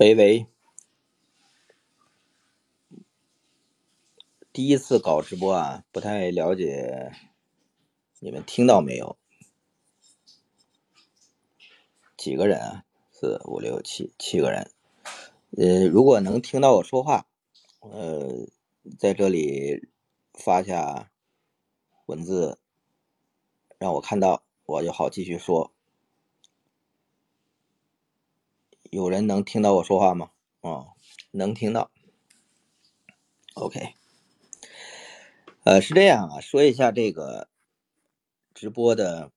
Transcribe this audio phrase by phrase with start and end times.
[0.00, 0.46] 喂喂，
[4.52, 7.10] 第一次搞直播啊，不太了解，
[8.20, 9.18] 你们听到没有？
[12.16, 12.84] 几个人啊？
[13.10, 14.70] 四五六七，七个人。
[15.56, 17.26] 呃，如果能听到我说话，
[17.80, 18.46] 呃，
[19.00, 19.88] 在这里
[20.32, 21.10] 发下
[22.06, 22.60] 文字，
[23.78, 25.72] 让我看到，我就好继续说。
[28.90, 30.30] 有人能听到我说话吗？
[30.60, 30.92] 哦，
[31.30, 31.90] 能听到。
[33.54, 33.94] OK，
[35.64, 37.48] 呃，是这样啊，说一下这个
[38.54, 39.30] 直播的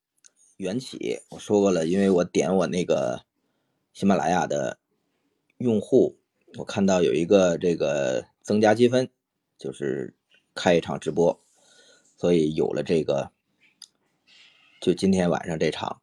[0.57, 1.19] 缘起。
[1.31, 3.25] 我说过了，因为我点我那个
[3.93, 4.79] 喜马拉雅的
[5.57, 6.17] 用户，
[6.57, 9.09] 我看到有一个这个增加积分，
[9.57, 10.15] 就是
[10.55, 11.41] 开一场直播，
[12.15, 13.31] 所以有了这个，
[14.79, 16.00] 就今天晚上这场。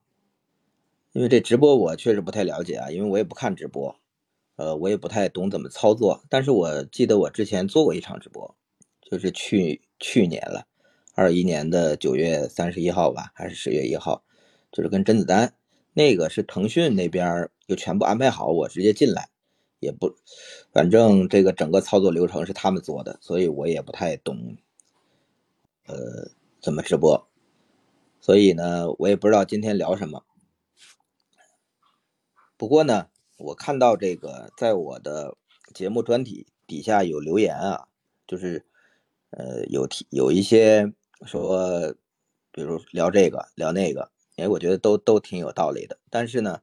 [1.18, 3.96] 因为这直播我确实不太了解啊，因为我也不看直播，
[4.54, 6.22] 呃，我也不太懂怎么操作。
[6.28, 8.54] 但是我记得我之前做过一场直播，
[9.02, 10.68] 就是去去年了，
[11.16, 14.22] 二一年的九月三十一号吧，还是十月一号，
[14.70, 15.54] 就是跟甄子丹
[15.92, 19.28] 那个是腾讯那边就全部安排好，我直接进来，
[19.80, 20.14] 也不，
[20.72, 24.56] 反正这个整个操作流程是他们做的，所以我也不太懂，
[25.88, 26.30] 呃，
[26.60, 27.26] 怎么直播，
[28.20, 30.22] 所以呢，我也不知道今天聊什么。
[32.58, 33.06] 不过呢，
[33.38, 35.36] 我看到这个在我的
[35.72, 37.86] 节目专题底下有留言啊，
[38.26, 38.66] 就是
[39.30, 40.92] 呃有提有一些
[41.24, 41.94] 说，
[42.50, 46.00] 比如聊这个聊那个，哎，我觉得都都挺有道理的。
[46.10, 46.60] 但是呢，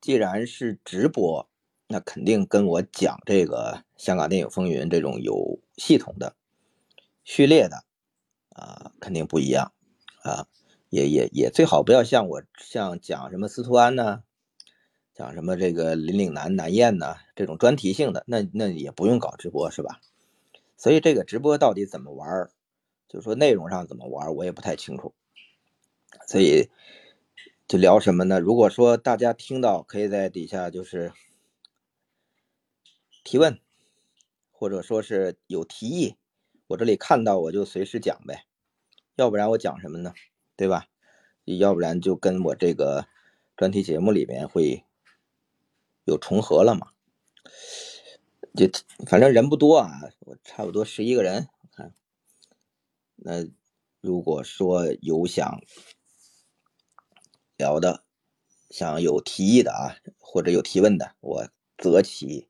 [0.00, 1.48] 既然是直播，
[1.88, 6.36] 那肯定跟我讲这个香港电影风云这种有系统的、
[7.24, 7.84] 序列的
[8.50, 9.72] 啊，肯定不一样
[10.22, 10.46] 啊，
[10.90, 14.22] 也也也最好不要像我像讲什么司徒安呢。
[15.14, 17.14] 讲什么这个林岭南南燕呢？
[17.36, 20.00] 这种专题性的，那那也不用搞直播是吧？
[20.76, 22.50] 所以这个直播到底怎么玩
[23.06, 25.14] 就说内容上怎么玩我也不太清楚。
[26.26, 26.68] 所以
[27.68, 28.40] 就聊什么呢？
[28.40, 31.12] 如果说大家听到，可以在底下就是
[33.22, 33.60] 提问，
[34.50, 36.16] 或者说是有提议，
[36.66, 38.46] 我这里看到我就随时讲呗。
[39.14, 40.12] 要不然我讲什么呢？
[40.56, 40.86] 对吧？
[41.44, 43.06] 要不然就跟我这个
[43.56, 44.84] 专题节目里面会。
[46.04, 46.88] 有重合了嘛？
[48.54, 48.70] 就
[49.06, 51.48] 反正人不多啊，我差不多十一个人。
[51.72, 51.92] 看，
[53.16, 53.44] 那
[54.00, 55.60] 如果说有想
[57.56, 58.04] 聊的、
[58.70, 62.48] 想有提议的啊，或者有提问的，我择其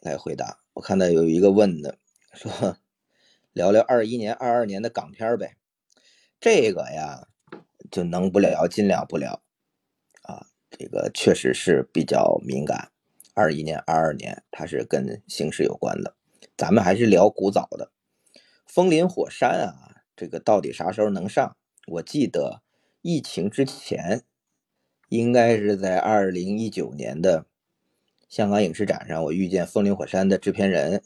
[0.00, 0.60] 来回答。
[0.72, 1.98] 我看到有一个问的，
[2.32, 2.78] 说
[3.52, 5.56] 聊聊二一年、二二年的港片呗。
[6.40, 7.28] 这个呀，
[7.90, 9.42] 就能不聊尽量不聊。
[10.78, 12.92] 这个确实是比较敏感，
[13.34, 16.14] 二一年、二二年，它是跟形势有关的。
[16.56, 17.90] 咱们还是聊古早的
[18.64, 21.56] 《风林火山》啊，这个到底啥时候能上？
[21.88, 22.62] 我记得
[23.02, 24.22] 疫情之前，
[25.08, 27.46] 应该是在二零一九年的
[28.28, 31.02] 香港影视展上，我遇见《风林火山》的制片人，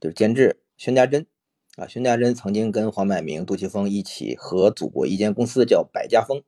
[0.00, 1.26] 就是监制宣家珍
[1.76, 1.86] 啊。
[1.86, 6.42] 宣家珍曾经跟黄百鸣、杜琪峰一起合组过一间公司，叫百家风。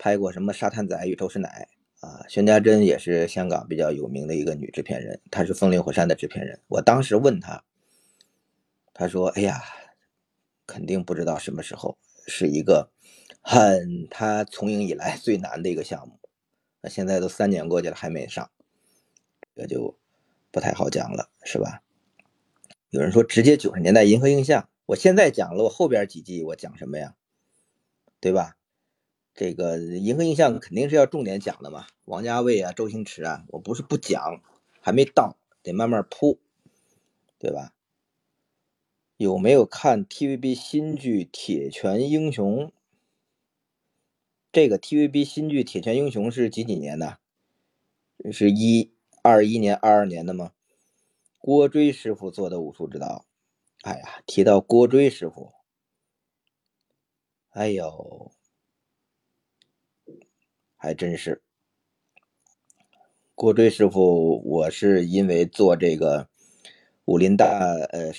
[0.00, 1.68] 拍过什么《沙滩仔》与周师奶
[2.00, 2.24] 啊？
[2.26, 6.58] 宣家珍也是香港比较有名的一个女制片人，她是《风林火山》的制片人。
[6.68, 7.62] 我当时问她，
[8.94, 9.62] 她说：“哎呀，
[10.66, 12.90] 肯定不知道什么时候是一个
[13.42, 16.18] 很她从影以来最难的一个项目。
[16.80, 18.50] 那现在都三年过去了还没上，
[19.54, 19.98] 这就
[20.50, 21.82] 不太好讲了，是吧？
[22.88, 27.16] 有人说直接九十年代银河映像，我现在讲了，我后边几季我讲什么呀？
[28.18, 28.56] 对吧？”
[29.34, 34.42] 这个银河印象肯定是要重点讲的嘛，王家卫啊，周星驰啊，我不是不讲，
[34.80, 36.38] 还没到，得慢慢铺，
[37.38, 37.72] 对吧？
[39.16, 42.66] 有没有看 TVB 新剧《铁拳英雄》？
[44.50, 47.18] 这个 TVB 新剧《铁拳英雄》是几几年的？
[48.32, 48.92] 是一
[49.22, 50.52] 二一年、二二年的吗？
[51.38, 53.24] 郭追师傅做的武术指导。
[53.82, 55.52] 哎呀，提到郭追师傅，
[57.50, 58.32] 哎呦。
[60.82, 61.42] 还真是，
[63.34, 66.26] 郭追师傅，我是因为做这个
[67.04, 67.46] 武林大
[67.92, 68.10] 呃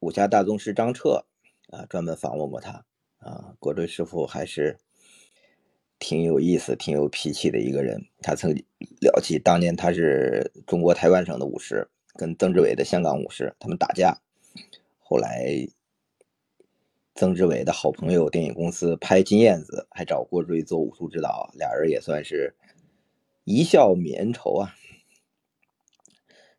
[0.00, 1.24] 武侠大宗师张彻
[1.70, 2.84] 啊，专门访问过他
[3.18, 3.54] 啊。
[3.60, 4.76] 郭追师傅还是
[6.00, 8.04] 挺有意思、挺有脾气的一个人。
[8.20, 8.52] 他曾
[9.00, 14.20] 聊起当年他是中国台湾省的武师，跟曾志伟的香港武师他们打架，
[14.98, 15.68] 后来。
[17.18, 22.54] 曾志伟的好朋友，电影公司拍《金燕子》，还找郭追做武术指导，俩人也算是
[23.42, 24.76] 一笑泯恩仇啊。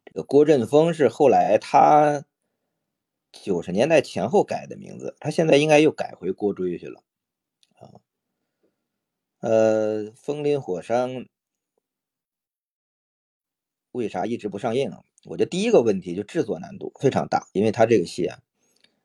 [0.04, 2.26] 这个郭振峰是后来他
[3.32, 7.04] 九十年代前后改的名字，他现在应该又改回郭追去了
[7.76, 8.04] 啊。
[9.40, 11.26] 呃，风林火山
[13.94, 15.06] 为啥一直不上映啊？
[15.24, 18.40] 我觉得第一个问题就制作难度非常大，因为他这个戏啊，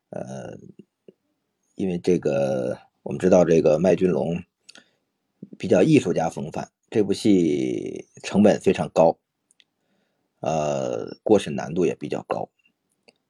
[0.08, 0.58] 呃，
[1.74, 4.42] 因为这个我们知道这个麦浚龙
[5.58, 9.18] 比较艺术家风范，这部戏成本非常高。
[10.40, 12.50] 呃，过审难度也比较高，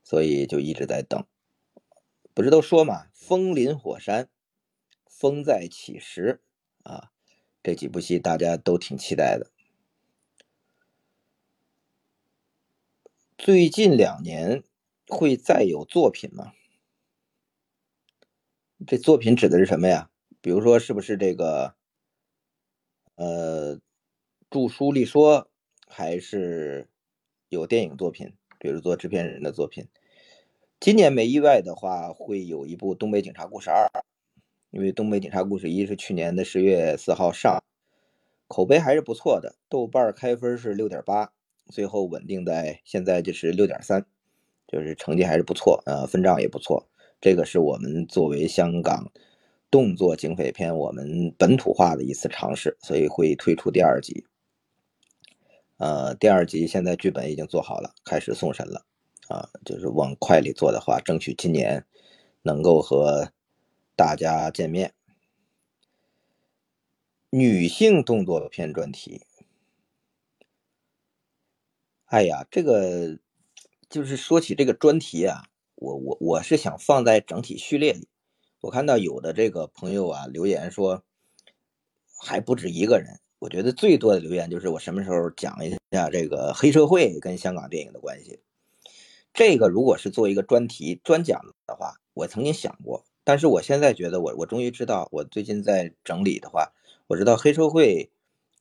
[0.03, 1.25] 所以就一直在等。
[2.35, 4.29] 不是都说嘛，“风林火山，
[5.07, 6.41] 风再起时”
[6.83, 7.13] 啊，
[7.63, 9.53] 这几部戏大家都挺期待的。
[13.39, 14.65] 最近两年
[15.07, 16.53] 会再有作品吗？
[18.87, 20.11] 这作品指的是什么呀？
[20.41, 21.75] 比如说，是不是这个
[23.17, 23.81] 呃，
[24.51, 25.49] 著书立说，
[25.87, 26.89] 还是？
[27.51, 29.87] 有电影作品，比如做制片人的作品。
[30.81, 33.89] 今年没意外的话，会有一部《东北警察故事二》，
[34.71, 37.63] 因为《东北警察故事一》是去年的十月四号上，
[38.49, 41.33] 口碑还是不错的，豆瓣开分是六点八，
[41.67, 44.05] 最后稳定在现在就是六点三，
[44.67, 46.89] 就是成绩还是不错，呃，分账也不错。
[47.25, 49.11] 这个是我们作为香港
[49.71, 54.27] 动作警匪片，我们本土化的一次尝试，所以会推出第二集。
[55.79, 58.85] 呃，第二集现在剧本已经做好了，开始送审了，
[59.29, 61.87] 啊，就是往快里做的话，争取今年
[62.43, 63.33] 能够和
[63.97, 64.93] 大家见面。
[67.31, 69.23] 女性动作片专题，
[72.05, 73.19] 哎呀，这个
[73.89, 75.45] 就是说起这个专题啊，
[75.85, 78.09] 我我我是想放在整体序列里。
[78.63, 81.05] 我看到有的这个朋友啊留言说，
[82.19, 83.21] 还不止一个人。
[83.41, 88.41] 我觉得最多的留言就是我什么时候讲一下这个黑社会跟香港电影的关系。
[89.35, 96.73] 这个如果是做一个专题专讲的话，我曾经想过，但是我现在觉得我我终于知道，我最近在整理的话，
[97.09, 98.11] 我知道黑社会，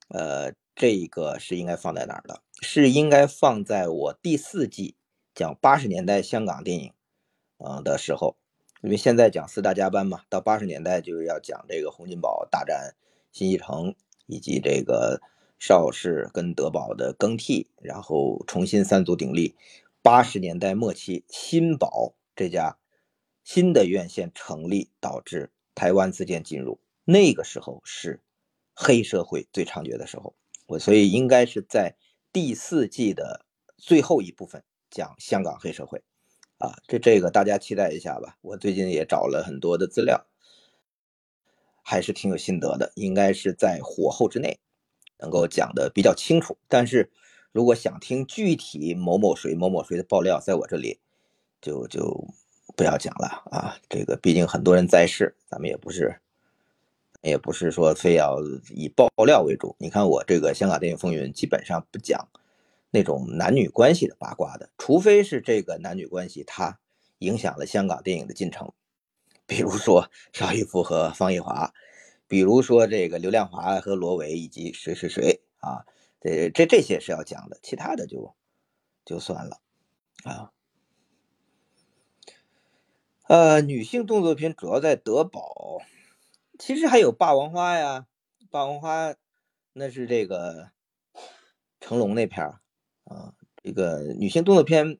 [0.09, 2.41] 呃，这个是应该放在哪儿的？
[2.61, 4.95] 是应该放在我第四季
[5.33, 6.93] 讲八十年代香港电影，
[7.57, 8.35] 嗯的时候，
[8.81, 12.95] 因为现在讲四大家班嘛，到八十年代就是要讲这个洪金宝大战
[13.31, 13.95] 新一城。
[14.25, 15.21] 以及这个
[15.59, 19.53] 邵氏跟德宝的更替，然后重新三足鼎立。
[20.01, 22.77] 八十年代末期，新宝这家
[23.43, 26.79] 新的院线成立，导致台湾自建进入。
[27.03, 28.21] 那个时候是
[28.73, 30.35] 黑社会最猖獗的时候。
[30.67, 31.97] 我所以应该是在
[32.31, 33.45] 第四季的
[33.75, 36.01] 最后一部分讲香港黑社会
[36.63, 38.37] 啊，这这个大家期待一下吧。
[38.41, 40.25] 我最近也找了很多的资料。
[41.85, 44.57] 还是挺有心得的，应该是在火候之内，
[45.19, 46.57] 能够讲的比较清楚。
[46.69, 47.11] 但是
[47.51, 51.01] 如果想听具体某某谁某某谁的爆料，在我这里
[51.61, 52.25] 就就
[52.77, 53.75] 不要讲了啊。
[53.89, 56.21] 这个毕竟很多人在世，咱们也不是
[57.21, 58.39] 也不是说非要
[58.69, 59.75] 以爆料为主。
[59.77, 62.25] 你看我这个香港电影风云，基本上不讲
[62.93, 66.79] 那种男女关系的八卦的，除非是这个男女关系它
[67.17, 68.71] 影响了香港电影的进程。
[69.47, 71.73] 比如说邵逸夫和方逸华，
[72.27, 75.87] 比如说这个刘亮华和罗维以及谁谁谁啊，
[76.21, 78.35] 这这这些是要讲的，其他的就
[79.03, 79.59] 就算了
[80.23, 80.51] 啊。
[83.23, 85.81] 呃，女性动作片主要在德宝，
[86.59, 88.05] 其实还有霸王花呀，
[88.51, 89.15] 霸王花
[89.71, 90.69] 那是这个
[91.79, 92.53] 成龙那片
[93.13, 94.97] 啊，这个女性动作片，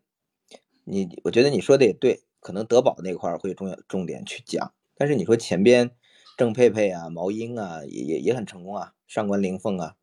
[0.84, 2.24] 你我觉得你说的也对。
[2.40, 5.96] 可能德宝那块会重要重点去讲，但是你说前边
[6.36, 9.96] 郑佩佩啊、毛英啊，也也也很成功啊，上官灵凤啊，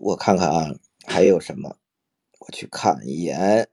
[0.00, 0.74] 我看看啊，
[1.06, 1.76] 还有什么？
[2.38, 3.68] 我去看一眼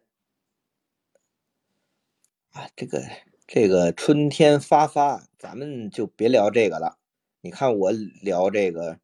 [2.51, 3.07] 啊，这个
[3.47, 6.97] 这个春天发发，咱们就别聊这个了。
[7.43, 8.99] 你看我聊这个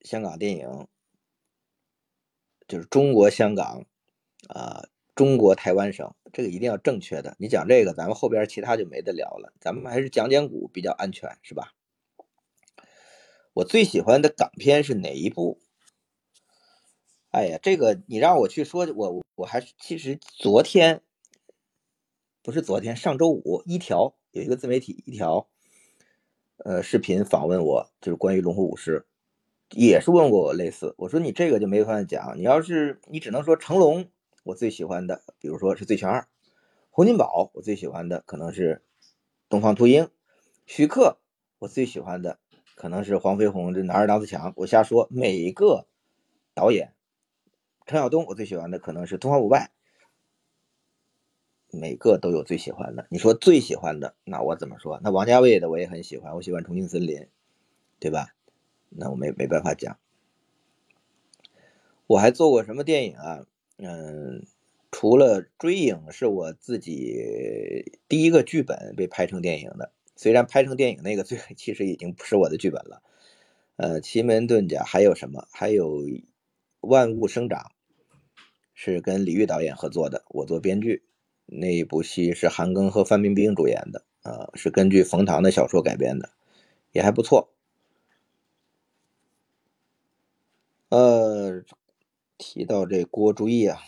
[0.00, 0.88] 香港电影。
[2.68, 3.84] 就是中国香港，
[4.48, 7.36] 啊，中国台湾省，这个一定要正确的。
[7.38, 9.52] 你讲这个，咱们后边其他就没得聊了。
[9.60, 11.74] 咱们还是讲讲古比较安全，是吧？
[13.52, 15.60] 我最喜欢的港片是哪一部？
[17.28, 21.02] 哎呀，这个你让我去说，我我还是其实昨天
[22.42, 25.50] 不是昨天，上周五一条有一个自媒体一条，
[26.64, 29.04] 呃，视频访问我，就是关于龙虎武师。
[29.70, 34.06] 也是问过我类似，我说你这个就没法讲，你要是你只能说成龙，
[34.44, 36.20] 我最喜欢的，比如说是《醉拳二》，
[36.90, 38.82] 洪金宝，我最喜欢的可能是
[39.48, 40.04] 《东方秃鹰》，
[40.66, 41.16] 徐克，
[41.58, 42.38] 我最喜欢的
[42.76, 45.08] 可能是黄飞鸿这男儿当自强，我瞎说。
[45.10, 45.88] 每一个
[46.54, 46.92] 导演，
[47.86, 49.72] 陈晓东我最喜欢的可能是《东方不败》，
[51.72, 53.06] 每个都有最喜欢的。
[53.08, 55.00] 你说最喜欢的，那我怎么说？
[55.02, 57.18] 那王家卫的我也很喜欢，我喜欢《重庆森林》，
[57.98, 58.34] 对吧？
[58.90, 59.98] 那我没没办法讲。
[62.06, 63.46] 我还做过什么电影啊？
[63.78, 64.44] 嗯，
[64.90, 73.02] 除了《追影》是我自己第一个剧本被拍成电影的，虽然拍成电影那个最其实已经不是我的剧本了。
[73.76, 75.48] 呃，《奇门遁甲》还有什么？
[75.50, 76.02] 还有
[76.80, 77.72] 《万物生长》
[78.74, 81.02] 是跟李玉导演合作的，我做编剧。
[81.46, 86.30] 那一部戏是韩庚和范冰冰主演的，呃，是根据冯唐的小说改编的，
[86.92, 87.52] 也还不错。
[90.90, 91.62] 呃。
[92.38, 93.80] 提到这郭朱义啊，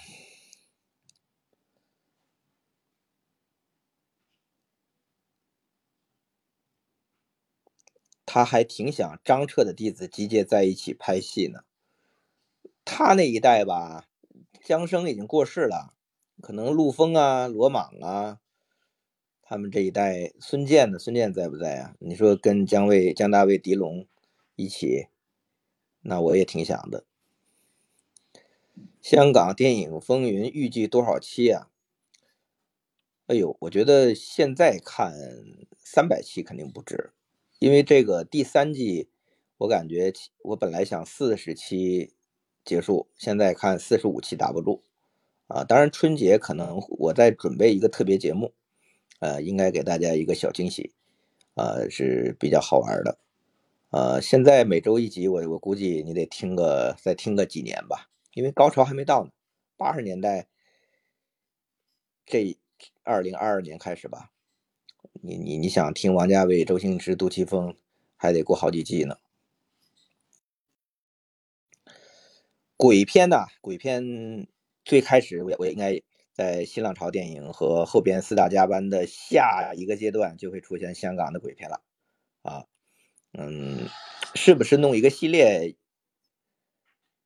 [8.25, 11.63] 他还挺想张彻的弟子集结在一起拍戏呢。
[12.85, 14.05] 他那一代吧，
[14.63, 15.94] 姜生已经过世了，
[16.41, 18.41] 可能陆丰啊、罗莽啊，
[19.43, 20.99] 他们这一代，孙健呢？
[20.99, 21.95] 孙健在不在啊？
[22.01, 24.07] 你说跟姜卫、姜大卫、狄龙
[24.57, 25.07] 一起，
[26.03, 27.05] 那我也挺想的。
[29.01, 31.71] 香港电影风云预计多少期啊？
[33.27, 35.15] 哎呦，我觉得现在看
[35.79, 37.13] 三百期肯定不止，
[37.59, 39.09] 因为这个第三季，
[39.59, 40.13] 我感觉
[40.43, 42.13] 我本来想四十期
[42.65, 44.83] 结束，现在看四十五期打不住
[45.55, 45.65] 啊。
[45.65, 48.53] 当然春节可能我在准备一个特别节目，
[49.21, 50.93] 呃，应该给大家一个小惊喜，
[51.55, 53.19] 呃，是比较好玩的。
[53.91, 58.11] 呃，现在每周一集，我我估计你得听个再听个几年吧。
[58.33, 59.31] 因为高潮还没到呢，
[59.77, 60.49] 八十年代，
[62.27, 62.59] 这
[63.05, 64.33] 二零二二年开始吧，
[65.13, 67.77] 你你你想听王家卫、周星驰、杜琪峰，
[68.17, 69.19] 还得过好几季呢。
[72.77, 74.49] 鬼片呐，鬼片
[74.85, 76.01] 最开始我我应该
[76.33, 81.81] 在新浪潮电影和后边四大家班的下一个阶段就会出现香港的鬼片了，
[82.43, 82.67] 啊，
[83.33, 83.89] 嗯，
[84.35, 85.77] 是不是弄一个系列？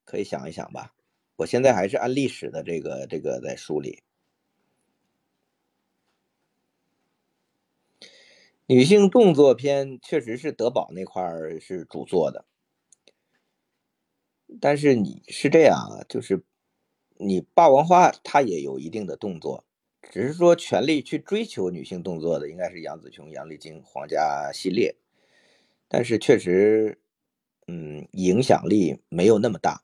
[0.05, 0.95] 可以想一想吧。
[1.37, 4.03] 我现在还是按历史的这个这个在梳理。
[8.67, 12.45] 女性动作片确实是德宝那块儿是主做的，
[14.61, 16.43] 但是你是这样啊，就是
[17.19, 19.65] 你霸王花它也有一定的动作，
[20.11, 24.97] 只是说全力去追求女性动作的应该是杨紫琼、杨丽菁、皇家系列，
[25.89, 27.01] 但是确实，
[27.67, 29.83] 嗯，影响力没有那么大。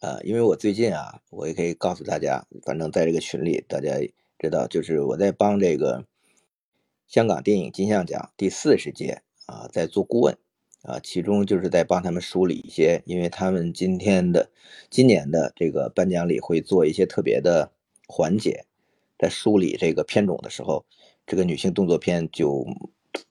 [0.00, 3.98] 呃，因为我最近啊，我也可以告诉大家，反正在这个群里，大家
[4.38, 6.06] 知道，就是我在帮这个
[7.08, 10.38] 香港电影金像奖第四十届啊，在做顾问
[10.88, 14.50] 啊，其中就是在帮他们梳理一些，因为他们今天的
[14.88, 17.70] 今年的这个颁奖礼会做一些特别的
[18.06, 18.64] 环节，
[19.18, 20.86] 在梳理这个片种的时候，
[21.26, 22.66] 这个女性动作片就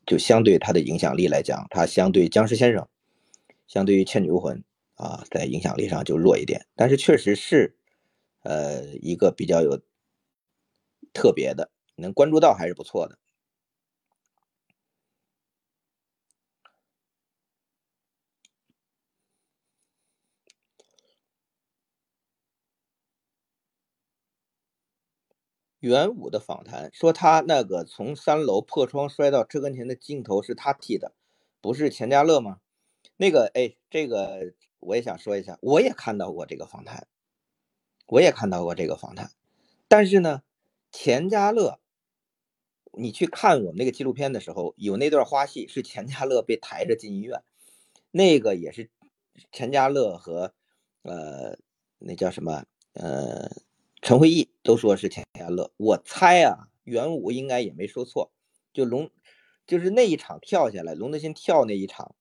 [0.06, 2.88] 就相对它的影响力来讲，它相对僵尸先生，
[3.68, 4.64] 相对于倩女幽魂。
[4.98, 7.76] 啊，在影响力上就弱一点，但是确实是，
[8.42, 9.80] 呃，一个比较有
[11.14, 13.20] 特别的，能关注到还是不错的。
[25.80, 31.14] 元武的访谈说，他那个从三楼破窗摔到车跟前的镜头是他替的，
[31.62, 32.60] 不是钱嘉乐吗？
[33.18, 34.54] 那个，哎，这个。
[34.80, 37.08] 我也想说一下，我也看到过这个访谈，
[38.06, 39.32] 我也看到过这个访谈，
[39.88, 40.44] 但是呢，
[40.92, 41.80] 钱嘉乐，
[42.94, 47.42] 你去看我们那个纪录片的时候，有那段花絮是钱嘉乐被抬着进医院，
[48.12, 48.92] 那个也是
[49.52, 50.54] 钱嘉乐和
[51.02, 51.58] 呃
[51.98, 53.50] 那叫什么呃
[54.04, 58.32] 陈慧义都说是钱钱嘉乐，我猜啊，元武应该也没说错，
[58.74, 59.12] 就龙
[59.66, 62.16] 就是那一场跳下来，龙德新跳那一场。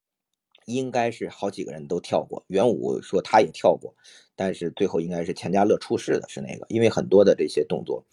[0.64, 3.94] 应该是好几个人都跳过，元武说他也跳过，
[4.34, 8.04] 但是最后应该是钱嘉乐出事的是那个，因为很多的这些动作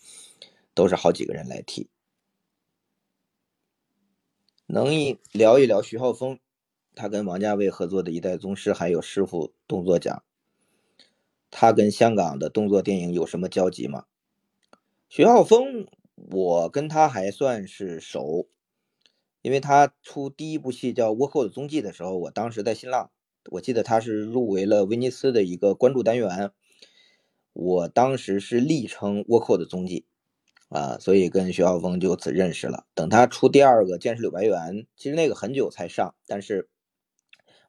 [0.76, 1.90] 都是好几个人来替。
[4.68, 6.38] 能一聊一聊徐浩峰，
[6.94, 10.24] 他跟王家卫合作的一代宗师，还有师傅动作奖，
[11.50, 14.06] 他跟香港的动作电影有什么交集吗？
[15.16, 18.48] 徐浩峰，我跟他还算是熟。
[19.44, 23.12] 因为他出第一部戏叫《倭寇的踪迹》的时候，我当时在新浪，
[23.52, 26.50] 我记得他是入围了威尼斯的一个关注单元，
[27.54, 30.08] 我当时是力称《倭寇的踪迹》，
[30.76, 32.88] 啊，所以跟徐浩峰就此认识了。
[32.96, 34.58] 等他出第二个《剑士柳白猿》，
[34.98, 36.70] 其实那个很久才上，但是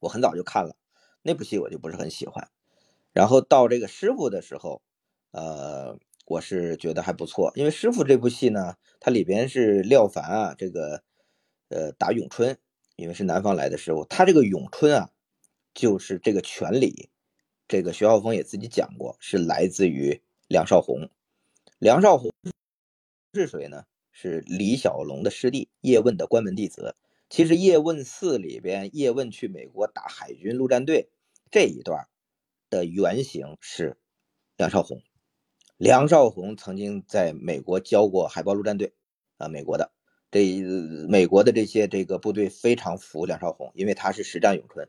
[0.00, 0.76] 我很早就看了
[1.20, 2.48] 那部戏，我就不是很喜欢。
[3.12, 4.80] 然后到这个师傅的时候，
[5.32, 11.02] 呃，我是觉得还不错，因为师傅这部戏呢，它里边是廖凡啊，这个
[11.68, 12.58] 呃打咏春，
[12.96, 15.10] 因为是南方来的师傅，他这个咏春啊，
[15.74, 17.10] 就是这个拳理，
[17.68, 21.10] 这个徐浩峰也自己讲过，是来自于梁少红。
[21.78, 22.30] 梁少红
[23.34, 23.84] 是谁呢？
[24.10, 26.94] 是李小龙的师弟，叶问的关门弟子。
[27.28, 31.10] 其实《叶问四》里边，叶问去美国打海军陆战队
[31.50, 32.06] 这一段
[32.70, 33.98] 的原型是
[34.56, 35.02] 梁少红。
[35.84, 38.94] 梁少红曾经在美国教过海豹陆战队
[39.36, 39.92] 啊，美国的
[40.30, 40.62] 这
[41.10, 44.88] 美国的这些这个部队非常服梁少红，因为他是实战咏春，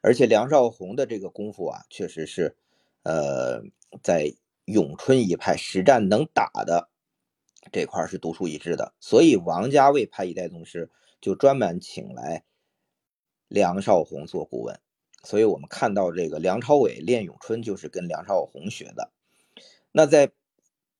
[0.00, 2.56] 而且梁少红的这个功夫啊，确实是
[3.04, 3.62] 呃
[4.02, 6.88] 在咏春一派实战能打的
[7.70, 10.90] 这块是独树一帜的，所以王家卫拍一代宗师。
[11.20, 12.44] 就专门请来
[13.46, 14.80] 梁少红做顾问，
[15.22, 19.12] 所以我们看到这个梁朝伟练咏春就是跟梁少红学的。
[19.98, 20.30] 那在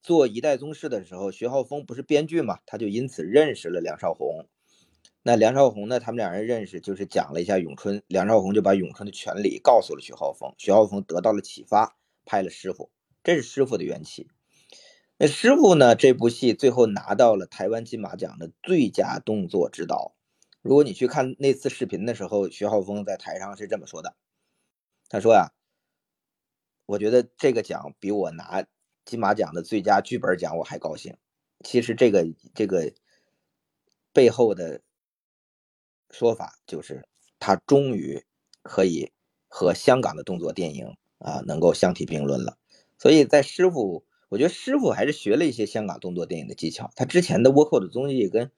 [0.00, 4.49] 做一代宗师的时候，徐浩峰不是编剧嘛，他就因此认识了梁少红。
[5.23, 12.91] 那梁少红呢，他们两人认识就是讲了一下咏春，梁少红就把咏春的全理告诉了徐浩峰，徐浩峰得到了启发，拍了师傅，
[13.23, 14.29] 这是师傅的缘起。
[15.19, 20.17] 那师傅呢，这部戏最后拿到了台湾金马奖的最佳动作指导。
[20.62, 24.17] 如果你去看那次视频的时候，徐浩峰在台上是这么说的
[25.11, 25.53] ：“他说呀，
[26.87, 28.65] 我觉得这个奖比我拿
[29.06, 31.16] 金马奖的最佳剧本奖我还高兴。
[31.64, 32.92] 其实这个这个
[34.12, 34.82] 背后的
[36.10, 37.08] 说法就是，
[37.38, 38.22] 他终于
[38.62, 39.12] 可以
[39.48, 42.58] 和香港的动作电影啊能够相提并论了。
[42.98, 46.90] 所以在师傅，我觉得师傅还是学了一些香港动作电影的技巧。
[46.94, 48.52] 他之前的倭寇的综艺跟。”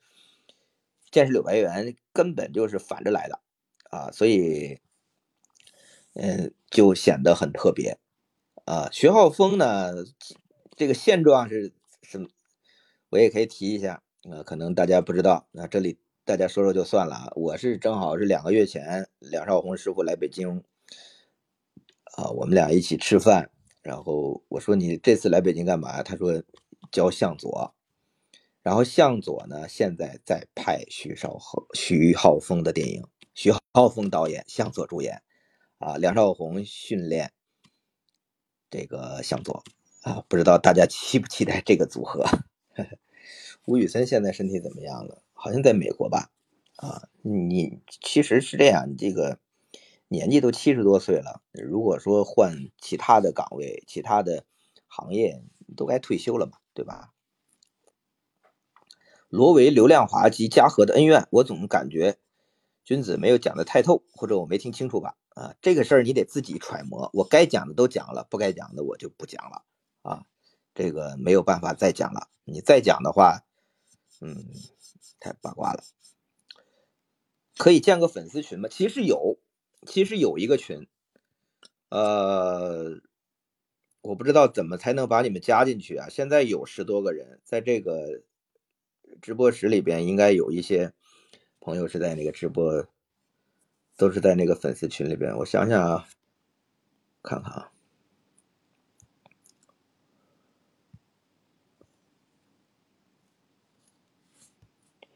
[1.11, 3.39] 剑士柳白猿根本就是反着来的
[3.89, 4.79] 啊，所以，
[6.13, 7.97] 嗯，就显得很特别
[8.69, 8.89] 啊。
[8.91, 9.93] 徐浩峰呢，
[10.75, 12.27] 这个现状是什么？
[13.09, 17.31] 我也可以提一下啊，可能大家不知道，那这里大家说说就算了啊。
[17.35, 20.63] 我是正好是两个月前，梁少红师傅来北京
[22.15, 23.49] 啊，我们俩一起吃饭，
[23.81, 26.03] 然后我说你这次来北京干嘛？
[26.03, 26.43] 他说
[26.91, 27.73] 教向左。
[28.61, 33.03] 然后向佐呢，现在在拍徐少和、徐浩峰的电影，
[33.33, 35.23] 徐浩峰导演，向佐主演，
[35.77, 37.31] 啊，梁少红训练
[38.69, 39.63] 这个向佐，
[40.01, 42.25] 啊，不知道大家期不期待这个组合？
[43.65, 45.21] 吴宇森现在身体怎么样了？
[45.33, 46.31] 好像在美国吧？
[46.75, 49.39] 啊，你其实是这样，你这个
[50.07, 54.45] 年纪都七十多岁了，如果说换其他的岗位、其他的
[54.87, 55.43] 行业，
[55.75, 57.11] 都该退休了嘛，对吧？
[59.27, 62.17] 罗维、刘亮华及嘉禾的恩怨，我总感觉
[62.83, 65.15] 君子没有讲的太透，或者我没听清楚吧？
[65.39, 67.09] 啊，这个事儿你得自己揣摩。
[67.13, 69.63] 我该讲的都讲了，不该讲的我就不讲了
[70.01, 70.25] 啊。
[70.75, 72.27] 这个没有办法再讲了。
[72.43, 73.45] 你再讲的话，
[74.19, 74.35] 嗯，
[75.19, 75.83] 太八卦了。
[77.57, 78.67] 可以建个粉丝群吗？
[78.69, 79.39] 其实有，
[79.87, 80.87] 其实有一个群，
[81.89, 82.99] 呃，
[84.01, 86.09] 我不知道怎么才能把你们加进去啊。
[86.09, 88.23] 现在有十多个人在这个。
[89.23, 90.93] 直播室里边应该有一些
[91.59, 92.87] 朋友是在那个直播，
[93.99, 95.35] 都是在那个粉丝群里边。
[95.37, 96.07] 我想想啊，
[97.21, 97.71] 看看啊，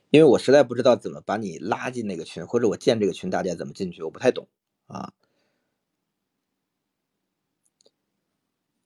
[0.10, 4.50] 因为我实在不知道怎么把你拉进那个群，或者我建这个群，大家怎么进去，我不太懂
[4.88, 5.14] 啊。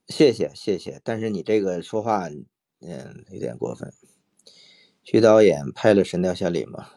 [0.08, 2.30] 谢谢谢谢，但是你这个说话，
[2.82, 3.92] 嗯，有点过分。
[5.04, 6.92] 徐导演拍了《神雕侠侣》吗？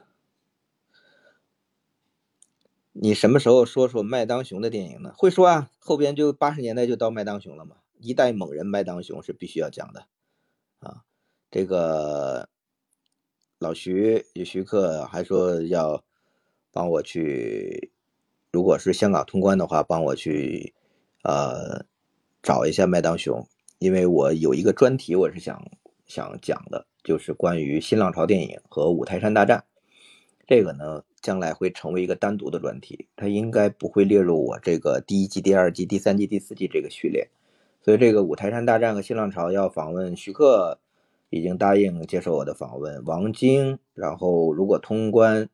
[2.92, 5.14] 你什么时候说说麦当雄的电影呢？
[5.16, 7.76] 会说啊，后边就八十年代就到麦当雄了嘛。
[7.98, 10.06] 一代猛人麦当雄是必须要讲的
[10.80, 11.04] 啊。
[11.50, 12.48] 这个
[13.58, 16.02] 老徐徐克还说要
[16.72, 17.92] 帮我去，
[18.50, 20.74] 如果是香港通关的话，帮我去
[21.22, 21.84] 呃
[22.42, 23.46] 找一下麦当雄，
[23.78, 25.70] 因为我有一个专题，我是想
[26.06, 26.86] 想讲的。
[27.02, 29.64] 就是关于新浪潮电影和五台山大战，
[30.50, 37.30] 这个呢，将来会成为一个单独的专题，它应该不会列入我这个第一季、第二季、第三季、第四季这个序列。
[37.80, 40.80] 所以这个五台山大战和新浪潮要访问徐克，
[41.28, 43.00] 已经答应接受我的访问。
[43.04, 45.48] 王晶，然后如果通关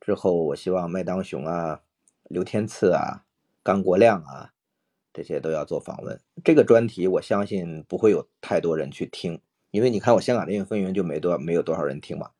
[0.00, 1.82] 之后，我希望麦当雄啊、
[2.26, 3.26] 刘天赐啊、
[3.62, 4.52] 甘国亮啊，
[5.12, 6.18] 这些都要做访问。
[6.42, 9.38] 这个专题我相信不会有太多人去听。
[9.70, 12.30] 因为你看我香港电影风云就没多没有多少人听嘛，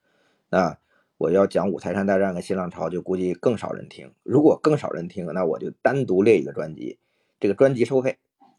[0.48, 0.78] 那
[1.20, 4.10] 我要讲五台山大战和新浪潮，就估计更少人听。
[4.22, 6.98] 如果更少人听，那我就单独列一个专辑，
[7.38, 8.16] 这个专辑收费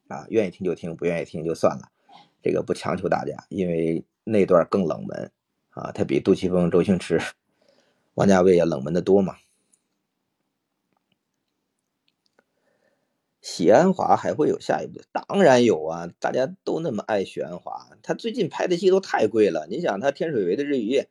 [0.07, 1.89] 啊，愿意听就听，不愿意听就算了，
[2.43, 5.31] 这个不强求大家，因为那段更冷门
[5.71, 7.19] 啊，它比杜琪峰、周星驰、
[8.13, 9.37] 王家卫要冷门的多嘛。
[13.41, 15.01] 许鞍华还会有下一部？
[15.11, 19.65] 当然有啊，大家都那么爱许鞍华，他最近拍的戏都太贵了。
[19.67, 21.09] 你想，他天水围的日与夜。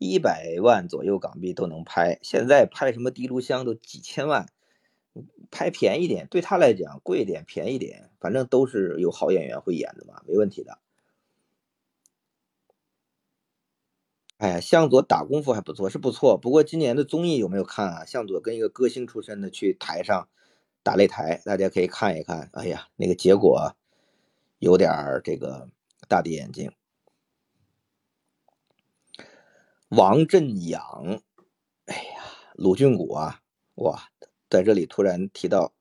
[0.00, 4.46] 一百万左右港币都能拍，现在拍什么《滴炉香》都几千万，
[5.50, 10.78] 拍便宜点对他来讲贵点便宜点，反正都是有好演员会演的嘛，没问题的。
[14.38, 16.38] 哎呀，向佐打功夫还不错，是不错。
[16.38, 18.04] 不过今年的综艺有没有看啊？
[18.06, 20.30] 向佐跟一个歌星出身的去台上
[20.82, 22.48] 打擂台，大家可以看一看。
[22.54, 23.76] 哎呀，那个结果
[24.60, 24.90] 有点
[25.22, 25.68] 这个
[26.08, 26.72] 大跌眼镜。
[29.90, 31.20] 王振阳，
[31.86, 32.22] 哎呀，
[32.54, 33.42] 鲁俊谷啊，
[33.74, 34.08] 哇，
[34.48, 35.72] 在这里突然提到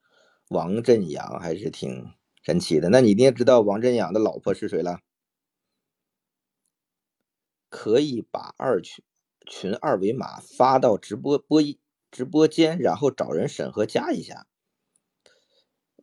[0.47, 2.89] 王振阳，还是挺神奇的。
[2.89, 5.01] 那你一定知道王振阳的老婆是谁了？
[7.69, 9.05] 可以把二群
[9.45, 14.47] 群二维码发到直播播一直播间，然后找人审核加一下。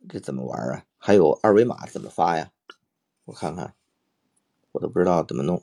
[0.07, 0.85] 这怎么玩啊？
[0.97, 2.53] 还有二维码怎么发呀？
[3.25, 3.75] 我看看，
[4.71, 5.61] 我都不知道怎么弄。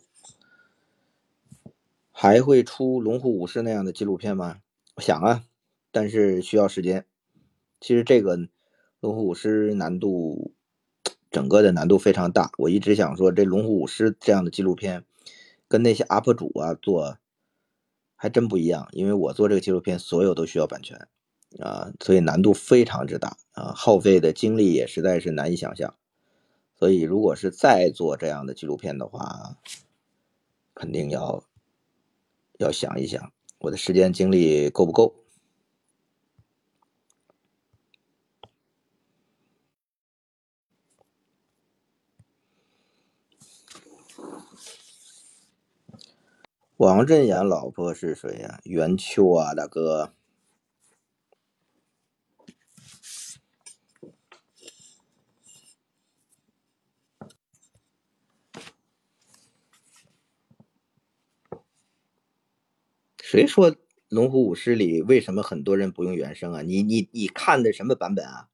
[2.17, 4.61] 还会出《龙虎武师》那样的纪录片吗？
[4.95, 5.43] 我想啊，
[5.91, 7.07] 但是需要时间。
[7.81, 8.39] 其实这个
[9.01, 10.55] 《龙虎武师》难度，
[11.29, 12.53] 整个的难度非常大。
[12.57, 15.05] 我一直想说，这《龙虎武师》这样的纪录片，
[15.67, 17.19] 跟那些 UP 主啊做，
[18.15, 18.87] 还真不一样。
[18.93, 21.09] 因为我做这个纪录片，所有都需要版权
[21.59, 25.97] 啊，所以难度非常之大啊，耗费的精力也实在是难以想象。
[26.79, 29.57] 所以，如果是再做这样的纪录片的话，
[30.75, 31.43] 肯定要。
[32.65, 35.15] 要想一想，我的时间精力够不够？
[46.77, 48.61] 王振阳老婆是谁呀？
[48.65, 50.15] 袁秋啊，大哥。
[63.35, 63.73] 谁说
[64.11, 66.63] 《龙虎武师》里为什么很多人不用原声啊？
[66.63, 68.49] 你你你看的什么版本啊？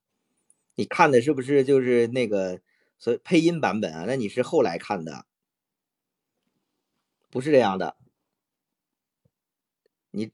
[0.73, 2.61] 你看的是不是就是那个
[2.97, 4.05] 所配音版本啊？
[4.07, 5.27] 那你是后来看的，
[7.29, 7.95] 不是这样的。
[10.09, 10.31] 你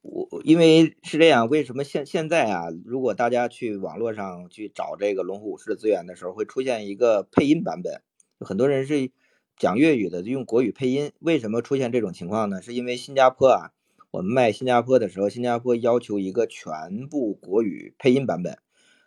[0.00, 2.68] 我因为是这样，为什么现现在啊？
[2.86, 8.00] 如果大家去网络上去找这个《龙虎武师》的资源的时候，会出现一个配音版本，
[8.40, 9.12] 很多人是。
[9.56, 12.60] 讲粤语的就用国语配音，为什么出现这种情况呢？
[12.60, 13.70] 是因为新加坡啊，
[14.10, 18.58] 我们卖新加坡的时候，新加坡要求一个全部国语配音版本。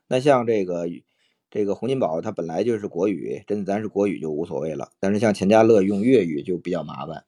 [0.08, 0.88] 那像这个
[1.52, 4.90] 这个洪金宝，他本来就是国语，真的咱是国语就无所谓了。
[5.02, 7.26] 但是像钱嘉乐用粤语就比较麻烦，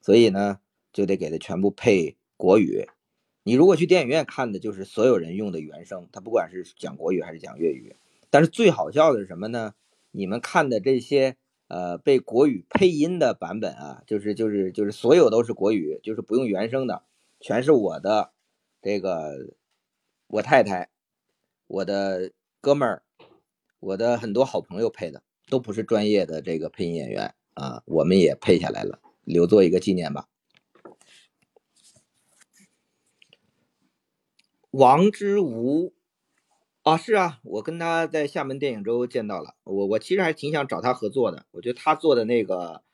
[0.00, 0.58] 所以呢
[0.92, 2.88] 就得给他全部配国语。
[3.44, 7.94] 你如果去电影院看的，就是所有人用的原声，他不管是讲国语还是讲粤语。
[8.28, 9.74] 但是最好笑的是什么呢？
[10.10, 11.36] 你们看的这些。
[11.68, 17.02] 呃，被国语配音的版本啊，就是就是就是所有都是国语，就是不用原声的，
[17.40, 18.32] 全是我的
[18.80, 19.56] 这个
[20.28, 20.90] 我太太、
[21.66, 23.02] 我的哥们儿、
[23.80, 30.28] 我的很多好朋友配的，都不是专业的这个配音演员啊，我们也配下来了，留作一个纪念吧。
[34.70, 35.95] 王之无。
[36.86, 39.56] 啊，是啊，我跟他在厦门电影周见到了。
[39.64, 41.44] 我我其实还挺想找他合作的。
[41.50, 42.84] 我觉得他做的那个，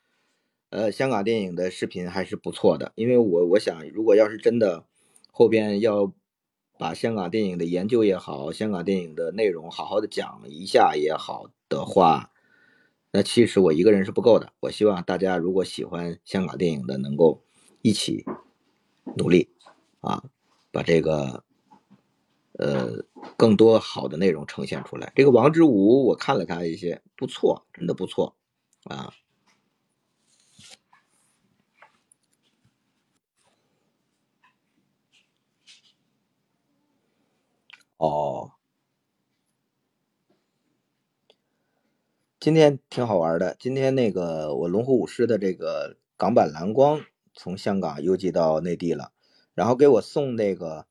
[0.71, 2.91] 呃，香港电影的视频还是不错的。
[2.95, 4.87] 因为我我想，如果要是真的
[5.31, 6.11] 后边要
[6.79, 12.31] 把香港电影的研究也好，香港电影的内容好好的讲一下也好的话，
[13.11, 14.53] 那其实我一个人是不够的。
[14.61, 17.43] 我希望大家如果喜欢香港电影的，能够
[17.83, 18.25] 一起
[19.17, 19.49] 努力
[19.99, 20.23] 啊，
[20.71, 21.43] 把这个。
[22.59, 23.03] 呃，
[23.35, 25.11] 更多好的内容呈现出来。
[25.15, 28.35] 这个王之武，我看了他一些，不错，真的不错
[28.83, 29.11] 啊。
[37.97, 38.51] 哦，
[42.39, 43.55] 今天挺好玩的。
[43.59, 47.01] 今天那个我龙虎武师的这个港版蓝光
[47.33, 49.11] 从香港邮寄到内地了，
[49.55, 50.85] 然后给我送那个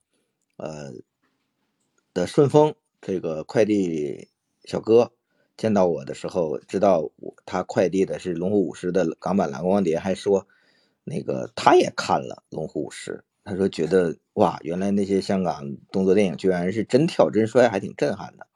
[0.56, 0.92] 呃。
[2.14, 4.28] 的顺丰这个快递
[4.64, 5.12] 小哥
[5.56, 10.46] 见到我的时候，知道我他快递的是龙虎武师的港版蓝光碟，还说
[11.04, 18.46] 那个他也看了龙虎武师，他说觉得哇，原来那些香港动作电影居然是真跳真摔，还挺震撼的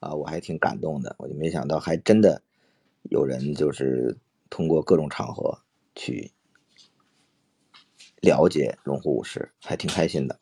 [0.00, 2.42] 啊，我还挺感动的，我就没想到还真的
[3.02, 4.18] 有人就是
[4.50, 5.60] 通过各种场合
[5.94, 6.32] 去
[8.20, 10.38] 了解龙虎武师，还挺开心的。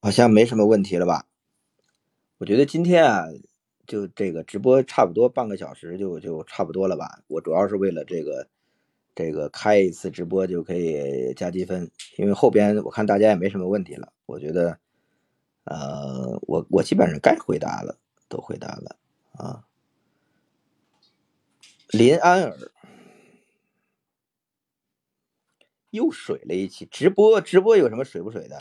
[0.00, 1.26] 好像没什么问题了吧？
[2.38, 3.26] 我觉得今天啊，
[3.84, 7.20] 就这个直播差不多半个小时就就差不多了吧。
[7.26, 8.48] 我主要是为了这个
[9.16, 14.12] 这个开一次直播就可以加积分，因为后边我看大家也没什么问题了。
[14.26, 14.78] 我觉得，
[15.64, 18.96] 呃，我我基本上该回答了都回答了
[19.32, 19.64] 啊。
[21.88, 22.56] 林安尔
[25.90, 28.60] 又水了一期直播，直播有什么水不水的？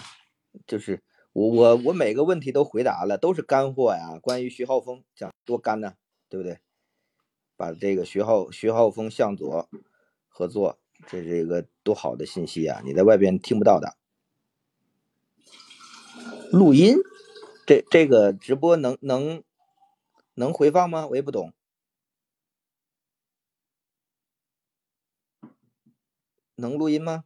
[0.65, 1.03] 就是。
[1.37, 4.17] 我我我每个问题都回答了，都是干货呀。
[4.19, 5.93] 关于徐浩峰讲多干呢，
[6.29, 6.57] 对不对？
[7.55, 9.69] 把这个徐浩徐浩峰向佐
[10.27, 12.81] 合作，这是一个多好的信息啊！
[12.83, 13.95] 你在外边听不到的。
[16.51, 16.95] 录音，
[17.67, 19.43] 这这个直播能能
[20.33, 21.05] 能回放吗？
[21.05, 21.53] 我也不懂，
[26.55, 27.25] 能录音吗？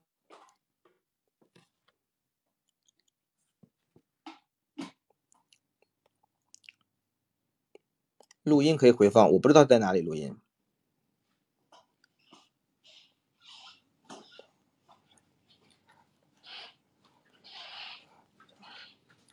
[8.44, 10.38] 录音可以回放，我不知道在哪里录音。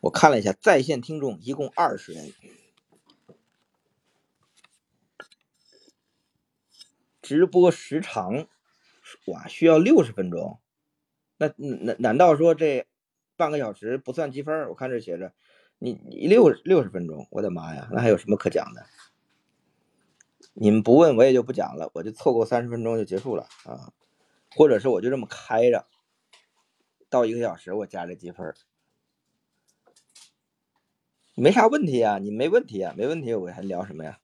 [0.01, 2.33] 我看了一下，在线听众一共二十人，
[7.21, 8.47] 直播时长
[9.25, 10.61] 哇需要六十分钟，
[11.37, 12.87] 那难难道说这
[13.35, 14.69] 半个小时不算积分？
[14.69, 15.33] 我看这写着。
[15.79, 18.85] 你你六六十分钟，我的妈呀，那还有什么可讲的？
[20.53, 23.93] 你们不问我也就不讲了，我就凑够三十分钟就结束了啊，
[24.53, 25.87] 或者是我就这么开着，
[27.09, 28.53] 到一个小时我加这积分，
[31.33, 34.19] 没啥问题啊，你没问题啊，没问题我还聊什么呀？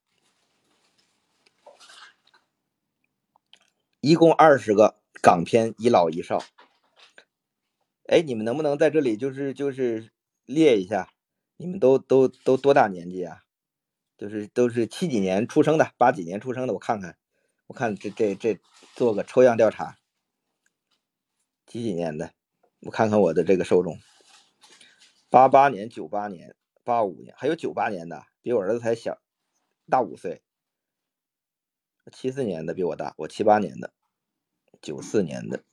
[4.01, 6.43] 一共二十个港片一老一少，
[8.07, 10.11] 哎，你们能不能在这里就是就是
[10.45, 11.09] 列一下？
[11.57, 13.43] 你们都都都多大年纪啊？
[14.17, 17.17] 就是都是七几年出生的，八几年出生的，我看看，
[17.67, 18.59] 我看这这这
[18.95, 19.97] 做个抽样调查，
[21.65, 22.31] 几几年的？
[22.81, 23.99] 我看看我的这个受众，
[25.29, 29.21] 八八年、九八年、八五年，还有九八年的，比我儿子才小，
[29.89, 30.41] 大五岁。
[32.13, 33.91] 七四年的比我大，我七八年的，
[34.81, 35.63] 九四年的，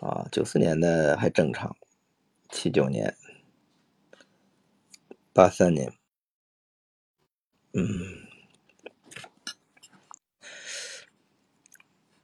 [0.00, 1.76] 啊，九四年的还正常，
[2.48, 3.16] 七九年。
[5.38, 5.92] 八三年，
[7.72, 8.26] 嗯，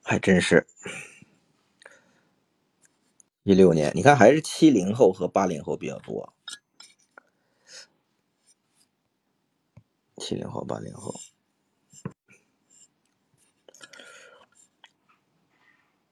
[0.03, 0.67] 还真是。
[3.45, 6.35] 一六年，你看还是七零后和八零后比较多。
[10.17, 11.15] 七零后、八零后，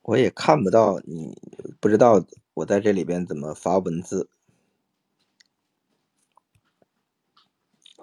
[0.03, 1.37] 我也看不到你，
[1.81, 4.31] 不知道我在这里边怎么发文字。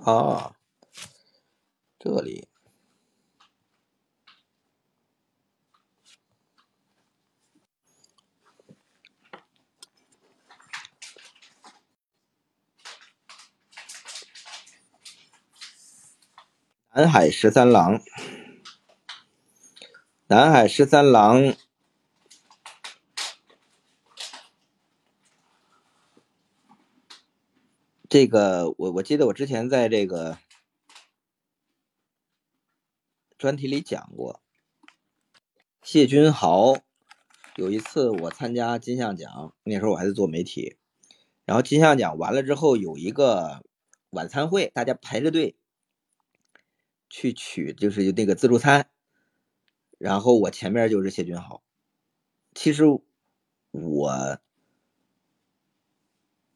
[0.05, 0.55] 啊，
[1.99, 2.47] 这里，
[16.93, 18.01] 南海十三郎，
[20.27, 21.55] 南海十三郎。
[28.09, 30.39] 这个我我记得我之前在这个
[33.37, 34.41] 专题里讲过，
[35.83, 36.79] 谢君豪
[37.55, 40.75] 有一次我参加金像奖，那时候我还在做媒体，
[41.45, 43.63] 然后金像奖完了之后有一个
[44.09, 45.55] 晚餐会，大家排着队
[47.11, 48.89] 去取就是那个自助餐，
[49.99, 51.61] 然后我前面就是谢君豪，
[52.55, 52.85] 其实
[53.69, 54.39] 我。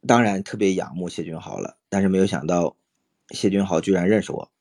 [0.06, 2.76] 当然特别仰慕谢君豪了，但是没有想到
[3.30, 4.52] 谢君豪居然认识我。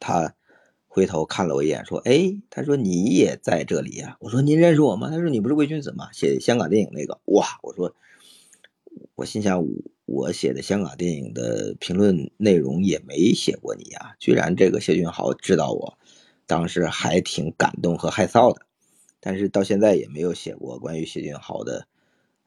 [0.00, 0.34] 他
[0.88, 6.10] 回头看了我一眼，说：“哎，他说你也在这里呀？”我说：“您认识我吗？”他说：“你不是魏君子吗？
[6.12, 7.60] 写香港电影那个。”哇！
[7.62, 7.94] 我说，
[9.14, 9.64] 我心想，
[10.04, 15.96] 我写的香港电影的评论内容也没写过你呀，居然这个谢君豪知道我，
[16.46, 18.66] 当时还挺感动和害臊的。
[19.20, 21.86] 但是到现在也没有写过关于谢君豪的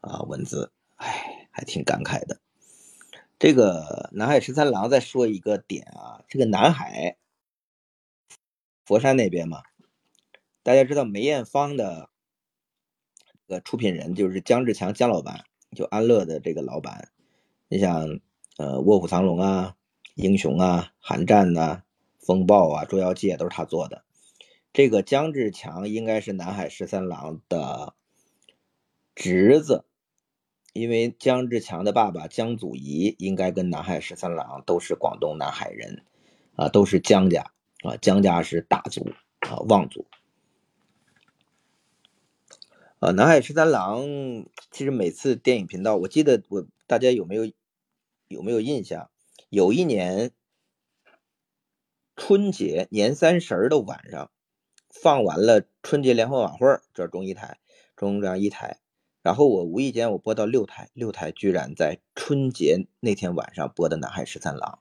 [0.01, 1.34] 啊文字，哎。
[1.55, 2.41] 还挺感慨的，
[3.39, 7.15] 这个南海十三郎再说一个点啊，这个南海
[8.83, 9.63] 佛山那边嘛，
[10.63, 12.09] 大家知道梅艳芳的
[13.47, 17.07] 呃出品人就是姜志强姜老板，就安乐的这个老板。
[17.69, 18.19] 你想，
[18.57, 19.77] 呃，卧虎藏龙啊，
[20.15, 21.83] 英雄啊，寒战呐，
[22.19, 24.03] 风暴啊，捉妖记啊，都是他做的。
[24.73, 27.95] 这个姜志强应该是南海十三郎的
[29.15, 29.85] 侄子。
[30.75, 36.03] 因为姜志强的爸爸姜祖仪应该跟南海十三郎都是广东南海人，
[36.57, 39.09] 啊，都是姜家啊，姜家是大族
[39.39, 40.05] 啊，望族。
[42.99, 44.03] 啊，南海十三郎
[44.69, 47.49] 其实每次电影频道，我记得我大家有没有
[48.27, 49.09] 有没有印象？
[49.47, 50.31] 有一年
[52.17, 54.29] 春节年三十的晚上，
[54.89, 57.59] 放完了春节联欢晚会，这是中一台，
[57.95, 58.81] 中央一台。
[59.25, 64.77] 然后我无意间我播到六台，六台居然在春节那天晚上播的《南海十三郎》，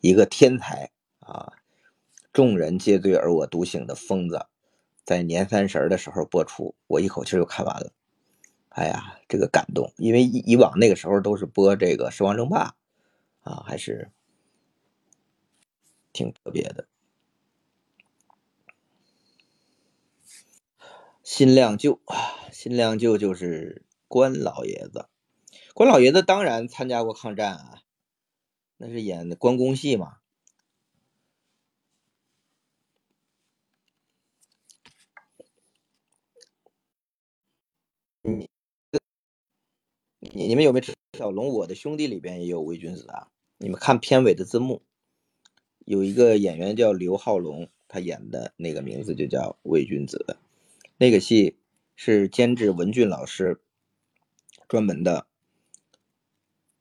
[0.00, 1.52] 一个天才啊，
[2.32, 4.46] 众人皆醉而我独醒的疯子，
[5.04, 7.92] 在年三十的时候播出，我一口气就看完了。
[8.70, 12.74] 哎呀，这个感动，因为以以往那个时候都是播这个《狮王争霸》，
[13.50, 14.10] 啊，还是
[16.14, 16.86] 挺特别的。
[21.36, 25.08] 新亮舅啊，新亮舅就是关老爷子。
[25.74, 27.82] 关老爷子当然参加过抗战啊，
[28.76, 30.18] 那是演的关公戏嘛。
[38.22, 38.48] 你
[40.20, 40.84] 你你们有没有
[41.18, 43.26] 《小龙我的兄弟》里边也有魏君子啊？
[43.58, 44.82] 你们看片尾的字幕，
[45.80, 50.38] 有一个演员叫刘浩龙，他演的那个名字就叫魏君子。
[51.04, 51.58] 那个戏
[51.96, 53.60] 是监制文俊老师
[54.66, 55.26] 专门的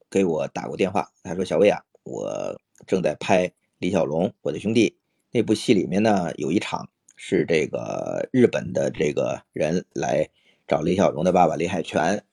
[0.10, 2.58] 给我打过电话，他说：“小魏啊，我
[2.88, 4.98] 正在拍李小龙我的兄弟
[5.32, 10.30] 那部戏，里面呢有一场是这个日本的这个人来
[10.70, 12.24] 找李小龙的爸爸李海泉，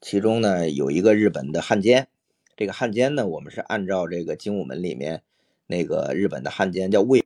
[0.00, 2.08] 其中呢有一个日本的汉奸，
[2.56, 5.22] 这个汉奸呢我们是按照这个精武门里面
[5.66, 7.22] 那个日本的汉奸叫魏。”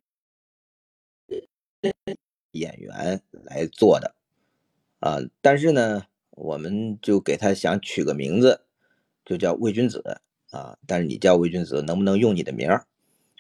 [2.59, 4.15] 演员来做的
[5.01, 8.63] 啊，但是呢，我们就给他想取个名字，
[9.25, 10.77] 就叫魏君子啊。
[10.87, 12.85] 但是你叫魏君子，能不能用你的名儿？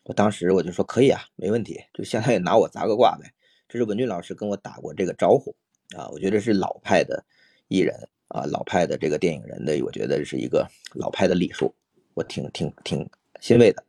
[0.04, 3.34] 我当时我就说可以啊，没问题，就相当于拿我砸个挂呗。
[3.68, 5.54] 这是文俊老师跟我打过这个招呼
[5.96, 7.24] 啊，我觉得是老派的
[7.66, 11.74] 艺人啊，老派的这个电影人的，我觉得是一个老派的礼数，
[12.14, 13.84] 我挺挺挺欣慰的。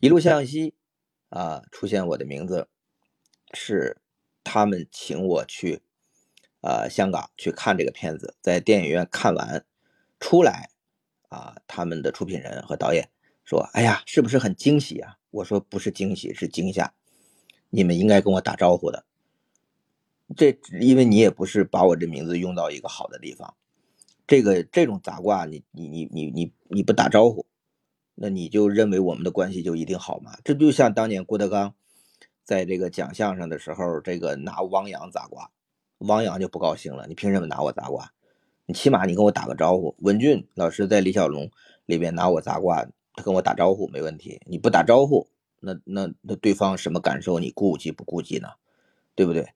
[0.00, 0.74] 一路向西
[1.28, 2.66] 啊，出现我的名字
[3.52, 3.98] 是。
[4.44, 5.82] 他们请我去，
[6.60, 9.64] 呃，香港去看这个片子，在电影院看完
[10.20, 10.70] 出来，
[11.28, 13.10] 啊，他们的出品人和导演
[13.44, 16.94] 说：“哎呀，是不是很惊喜啊？”我说：“不是惊喜，是惊吓。
[17.70, 19.04] 你们应该跟我打招呼的。
[20.36, 23.54] 这因为你也不是把我这名字用到一个好的地方，
[24.26, 27.46] 这个这种杂挂，你你你你你你不打招呼，
[28.14, 30.38] 那你就认为我们的关系就一定好吗？
[30.44, 31.74] 这就像当年郭德纲。”
[32.44, 35.50] 在这个奖项上的时候，这个拿汪洋砸瓜，
[35.98, 37.06] 汪洋就不高兴了。
[37.06, 38.12] 你凭什么拿我砸瓜？
[38.66, 39.94] 你起码你跟我打个招呼。
[40.00, 41.50] 文俊老师在李小龙
[41.86, 44.40] 里边拿我砸瓜，他跟我打招呼没问题。
[44.46, 45.26] 你不打招呼，
[45.60, 47.38] 那那那对方什么感受？
[47.38, 48.48] 你顾及不顾及呢？
[49.14, 49.48] 对不对？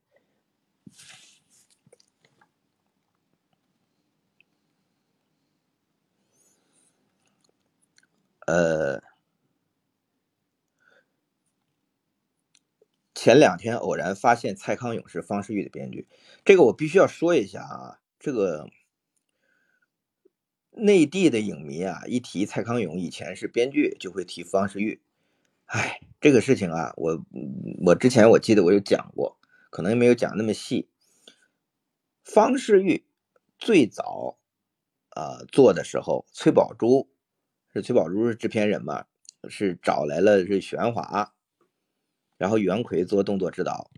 [8.47, 9.08] 呃。
[13.21, 16.07] 前两天偶然发现蔡康永是方世玉的编剧，
[16.45, 17.99] 这个我必须要说一下啊。
[18.17, 18.69] 这个
[20.71, 25.01] 内地的影迷啊，一提蔡康永以前是编剧，就会提方世玉。
[25.65, 27.21] 哎，这个事情啊，我
[27.87, 29.37] 我之前我记得我有讲过，
[29.69, 30.87] 可能没有讲那么细。
[32.23, 33.05] 方世玉
[33.57, 34.37] 最早
[35.09, 37.09] 啊做的时候，崔宝珠
[37.73, 39.07] 是崔宝珠是制片人嘛，
[39.49, 41.33] 是找来了是玄华。
[42.39, 43.91] 然后袁奎做动作指导，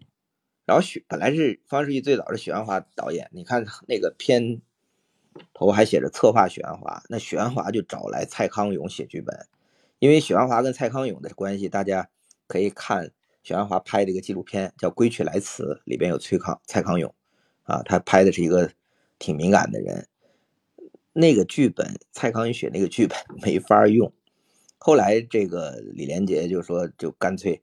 [0.66, 4.62] 然后许本来是方世玉最早是许鞍华导演，你看那个片
[5.54, 9.46] 头还写着策划许鞍华，那许鞍华就找来蔡康永写剧本，
[10.00, 12.10] 因为许鞍华跟蔡康永的关系，大家
[12.48, 13.12] 可以看
[13.44, 17.14] 许鞍华拍的一个纪录片叫《归去来辞》，里边有崔康蔡康永，
[17.62, 18.72] 啊，他拍的是一个
[19.20, 20.08] 挺敏感的人，
[21.14, 24.12] 那个剧本蔡康永写那个剧本 没法用，
[24.80, 27.62] 后来这个李连杰就说就干脆。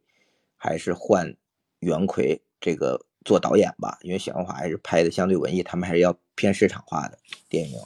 [0.58, 1.34] 还是换
[1.78, 7.78] 袁奎这个做导演吧，因为许鞍华还是拍的相对文艺，他们还是要偏市场化的电影。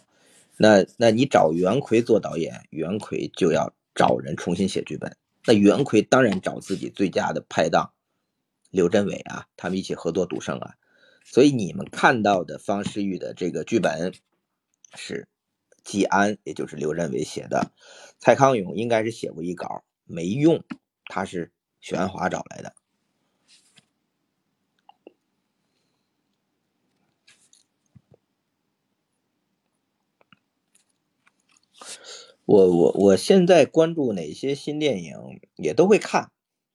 [0.57, 5.16] 那那你找袁奎做导演，袁奎就要找人重新写剧本。
[5.45, 7.93] 那袁奎当然找自己最佳的拍档
[8.70, 10.75] 刘镇伟啊，他们一起合作赌圣啊。
[11.25, 14.12] 所以你们看到的方世玉的这个剧本
[14.95, 15.29] 是
[15.83, 17.73] 季安，也就是刘镇伟写的。
[18.18, 20.62] 蔡康永应该是写过一稿，没用，
[21.07, 21.51] 他是
[21.83, 22.74] 许鞍华找来的。
[32.45, 36.30] 我我我现在关注哪些新电影也都会看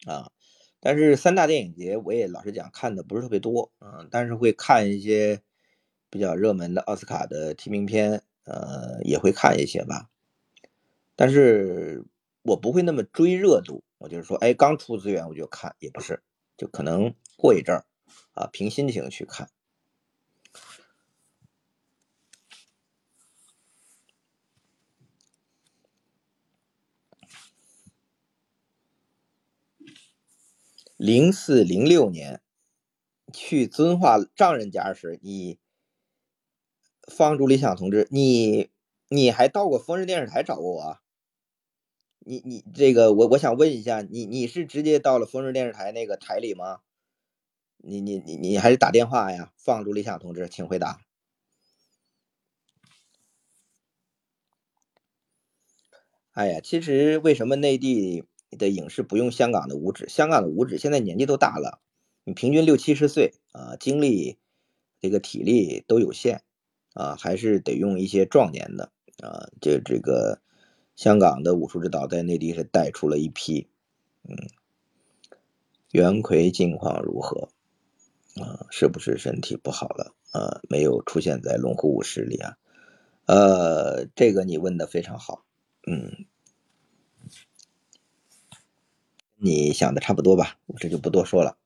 [0.05, 0.31] 啊，
[0.79, 5.41] 但是三大电影节我也老实讲看的不是特别多，嗯，但是会看一些
[6.09, 10.09] 比较热门的奥斯卡的提名片，呃，也会看一些吧，
[11.15, 12.05] 但是
[12.43, 16.23] 我不会那么追热度，我就是说，哎，刚出资源我就看，也不是，
[16.55, 17.85] 就可能过一阵儿
[18.33, 19.49] 啊，凭心情去看。
[30.95, 32.41] 零四零六年
[33.31, 35.59] 去遵化丈人家时，你
[37.07, 38.71] 方竹理想同志，你
[39.07, 40.99] 你还到过丰润电视台找过我？
[42.27, 46.81] 你你这个我我想问一下，你你是直接到了丰润电视台那个台里吗？
[47.77, 49.53] 你你你你还是打电话呀？
[49.55, 50.99] 放逐理想同志，请回答。
[56.33, 58.25] 哎呀，其实为什么内地？
[58.51, 61.81] 的影视不用香港的五指，香港的五指现在年纪都大了，
[62.23, 64.37] 你平均六七十岁啊，精力
[65.01, 66.43] 这个体力都有限
[66.93, 69.49] 啊，还是得用一些壮年的啊。
[69.59, 70.39] 这这个
[70.97, 73.67] 香港的武术指导在内地是带出了一批，
[74.27, 74.35] 嗯，
[75.91, 77.49] 袁奎近况如何
[78.41, 78.65] 啊？
[78.71, 80.59] 是不是身体不好了啊？
[80.67, 82.57] 没有出现在龙虎武师里啊？
[83.27, 85.45] 呃，这个你问的非常好，
[85.85, 86.25] 嗯。
[89.35, 91.57] 你想的差不多吧，我这就不多说了。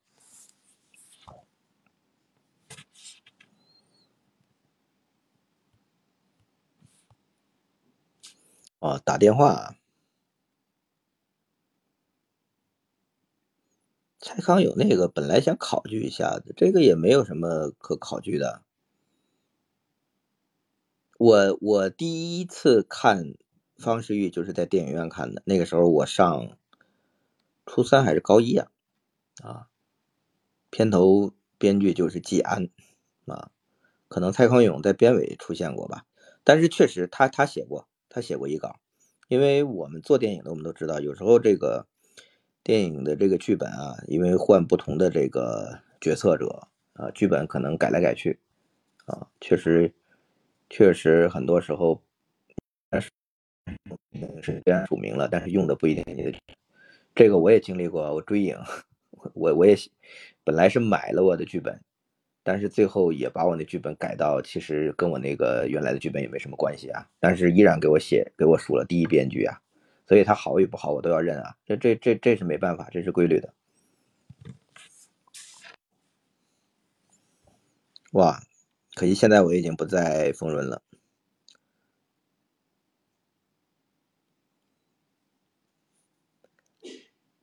[8.82, 9.76] 哦，打电话。
[14.18, 18.64] 蔡康永那个本来想考据一下的，这个也没有什么可考据的。
[21.16, 23.34] 我我第一次看
[23.76, 26.58] 方世玉就是在电影院看的，那个时候我上。
[27.64, 28.68] 初三还是高一啊？
[29.40, 29.68] 啊，
[30.70, 32.68] 片头编剧就是季安
[33.26, 33.52] 啊，
[34.08, 36.04] 可能蔡康永在编委出现过吧。
[36.42, 38.76] 但是确实，他他写过，他写过一稿。
[39.28, 41.86] 因为我们做电影的，我们都知道，有时候这个
[42.62, 48.38] 电影的这个剧本啊，因为换不同的这个决策者啊，剧本可能改来改去
[49.06, 49.94] 啊，确实
[50.68, 52.02] 确实很多时候，
[52.90, 53.08] 但是
[54.42, 56.34] 是虽然署名了，但是用的不一定你的。
[57.14, 58.58] 这个我也经历过，我追影，
[59.32, 59.74] 我我也
[60.44, 61.80] 本来是买了我的剧本，
[62.42, 69.60] 但是最后也把我那剧本改到，其实跟我那个原来的剧本也没什么关系啊，但是依然给我写给我数了第一编剧啊，
[70.06, 73.54] 所以他好与不好我都要认啊，这这这这是没办法，这是规律的。
[78.12, 78.42] 哇，
[78.94, 80.82] 可惜现在我已经不在丰润了。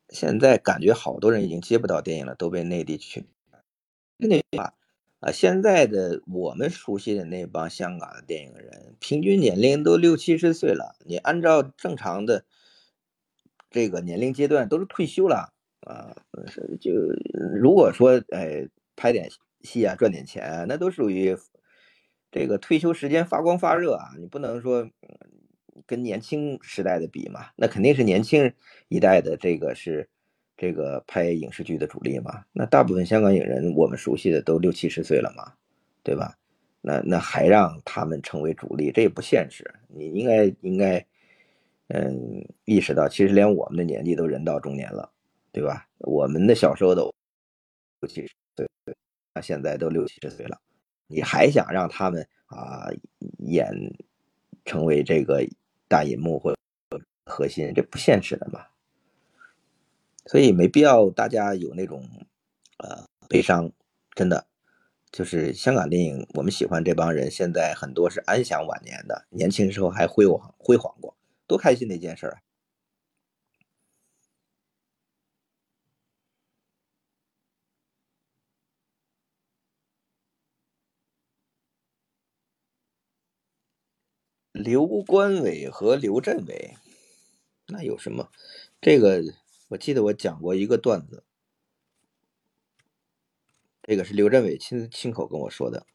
[0.10, 3.26] 现在感觉好多人已经接不到电影了，都被内地去。
[4.18, 4.74] 那句话
[5.20, 10.96] 啊，现在的我们熟悉的那帮香港的电影人，平均年龄都六七十岁了。
[11.06, 12.46] 你按照正常的
[13.70, 16.16] 这个年龄阶段，都是退休了啊。
[16.80, 16.92] 就
[17.60, 19.30] 如果说哎拍点
[19.62, 21.38] 戏啊，赚点钱，那都属于
[22.32, 24.12] 这个退休时间发光发热啊。
[24.20, 24.90] 你不能说。
[25.86, 28.54] 跟年轻时代的比嘛，那肯定是年轻
[28.90, 30.08] 一代的这个是
[30.60, 32.44] 这个拍影视剧的主力嘛。
[32.52, 35.54] 那大部分香港影人，我们熟悉的都六七十岁了嘛，
[36.04, 36.38] 对吧？
[36.82, 39.64] 那那还让他们成为主力，这也不现实。
[39.88, 41.06] 你应该应该，
[41.88, 45.10] 嗯，意识到其实连我们的年纪都人到中年了，
[45.54, 45.88] 对吧？
[46.00, 47.14] 我们的小时候都
[48.02, 48.68] 六七十岁，
[49.34, 50.60] 那现在都六七十岁了，
[51.08, 52.90] 你还想让他们啊
[53.38, 53.72] 演
[54.66, 55.48] 成为这个？
[55.92, 56.56] 大银幕或
[57.26, 58.64] 核心，这不现实的嘛，
[60.30, 62.08] 所以没必要大家有那种
[62.78, 63.72] 呃悲伤，
[64.14, 64.46] 真的
[65.12, 71.18] 就是香港电影，我们喜欢这帮人，现在很多是安享晚年的，年轻时候还辉煌辉煌过，
[71.48, 72.38] 多开心的一件事啊！
[84.52, 86.76] 刘关伟和刘镇伟，
[87.68, 88.30] 那有什么？
[88.80, 89.24] 这个
[89.70, 91.24] 我记得我讲过一个段子，
[93.84, 95.86] 这个是刘振伟亲亲口跟我说的。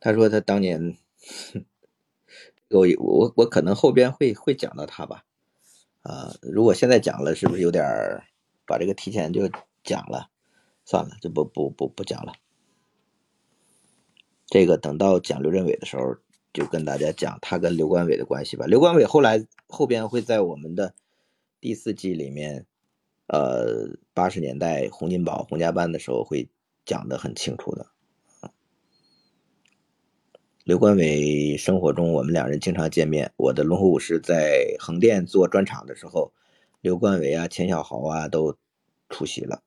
[0.00, 0.96] 他说他当年，
[2.70, 5.24] 我我我可能后边会会讲到他吧，
[6.00, 8.24] 啊，如果现在讲了，是不是有点儿
[8.66, 9.48] 把这个提前就
[9.84, 10.30] 讲了？
[10.84, 12.32] 算了，就不不不不讲了。
[14.46, 16.16] 这个等到讲刘振伟的时候，
[16.54, 18.64] 就跟大家讲他跟刘冠伟的关系吧。
[18.66, 20.94] 刘冠伟后来后边会在我们的
[21.62, 22.66] 第四季里面，
[23.28, 26.50] 呃，八十年代洪金宝、洪家班的时候会
[26.84, 27.86] 讲的很清楚的。
[30.64, 33.32] 刘冠伟生活中我们两人经常见面。
[33.36, 36.32] 我的龙虎武师在横店做专场的时候，
[36.80, 38.56] 刘冠伟啊、钱小豪啊都
[39.08, 39.62] 出席了。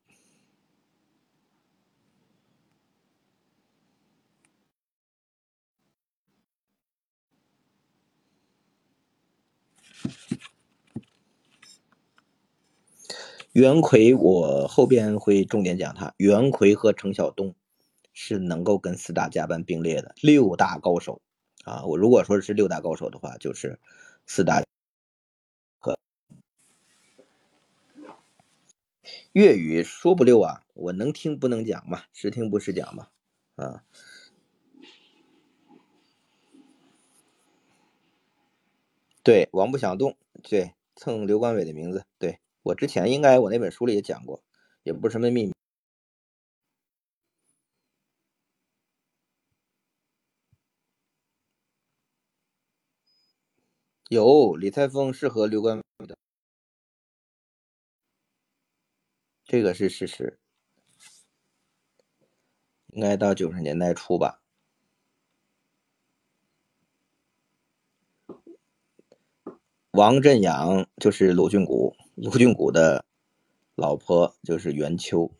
[13.55, 16.13] 袁奎，我后边会重点讲他。
[16.17, 17.55] 袁奎和程晓东
[18.11, 21.21] 是能够跟四大家班并列的六大高手
[21.63, 21.85] 啊！
[21.85, 23.79] 我如果说是六大高手的话，就是
[24.25, 24.61] 四大
[25.79, 25.97] 和
[29.31, 33.07] 粤语说不溜啊，我能听不能讲嘛，时听不时讲嘛
[33.55, 33.85] 啊。
[39.23, 42.39] 对，王不想动，对，蹭刘冠伟的名字，对。
[42.65, 44.43] 我之前应该我那本书里也讲过，
[44.81, 45.53] 也不是什么秘密。
[54.09, 56.17] 有李泰峰适合刘关的，
[59.43, 60.39] 这个是事实。
[62.87, 64.41] 应该到九十年代初吧。
[69.91, 71.95] 王振阳就是鲁俊谷。
[72.15, 73.05] 卢俊谷的
[73.75, 75.31] 老婆就是袁秋，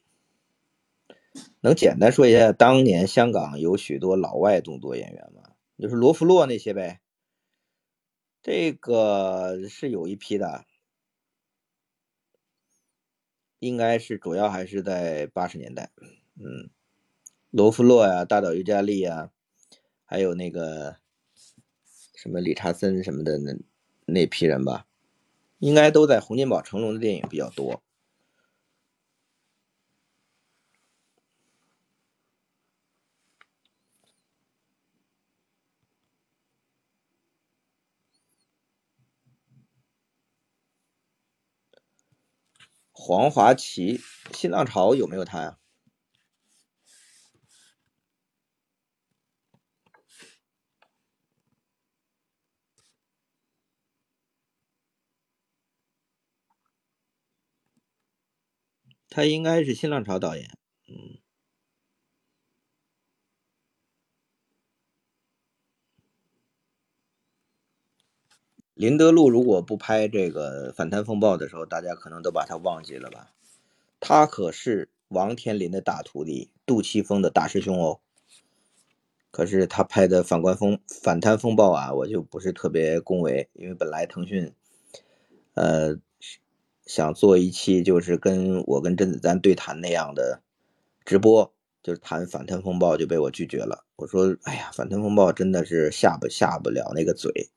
[1.62, 5.54] 能简单说一下当年香港有许多老外动作演员吗？
[5.78, 7.00] 就是罗弗洛那些呗。
[8.42, 10.66] 这个是有一批的，
[13.60, 15.92] 应该是主要还是在八十年代。
[16.36, 16.70] 嗯，
[17.52, 19.32] 罗弗洛呀，大岛尤加利呀，
[20.04, 20.98] 还有那个
[22.16, 23.56] 什么理查森什么的那
[24.06, 24.86] 那批人吧。
[25.58, 27.82] 应该都在洪金宝、成龙的电影比较多。
[42.92, 44.00] 黄华琪，
[44.32, 45.58] 新浪潮有没有他呀？
[59.16, 60.58] 他应该是新浪潮导演，
[60.90, 61.20] 嗯。
[68.74, 73.32] 林德禄如果不拍这个《反贪风暴》的时候，大家可能都把他忘记了吧？
[74.02, 78.02] 他可是王天林的大徒弟，杜琪峰的大师兄哦。
[79.32, 84.54] 可是他拍的《反官风反贪风暴》啊，我就不是特别恭维，因为本来腾讯，
[85.54, 85.98] 呃。
[86.86, 90.42] 想做一期就是跟我跟甄子丹对谈那样的
[91.04, 93.86] 直播，就是谈反贪风暴，就被我拒绝了。
[93.96, 97.50] 我说：“哎呀，反贪风暴真的是下不下不了那个嘴。”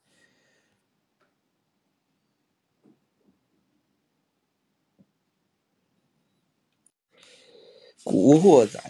[8.04, 8.80] 古惑仔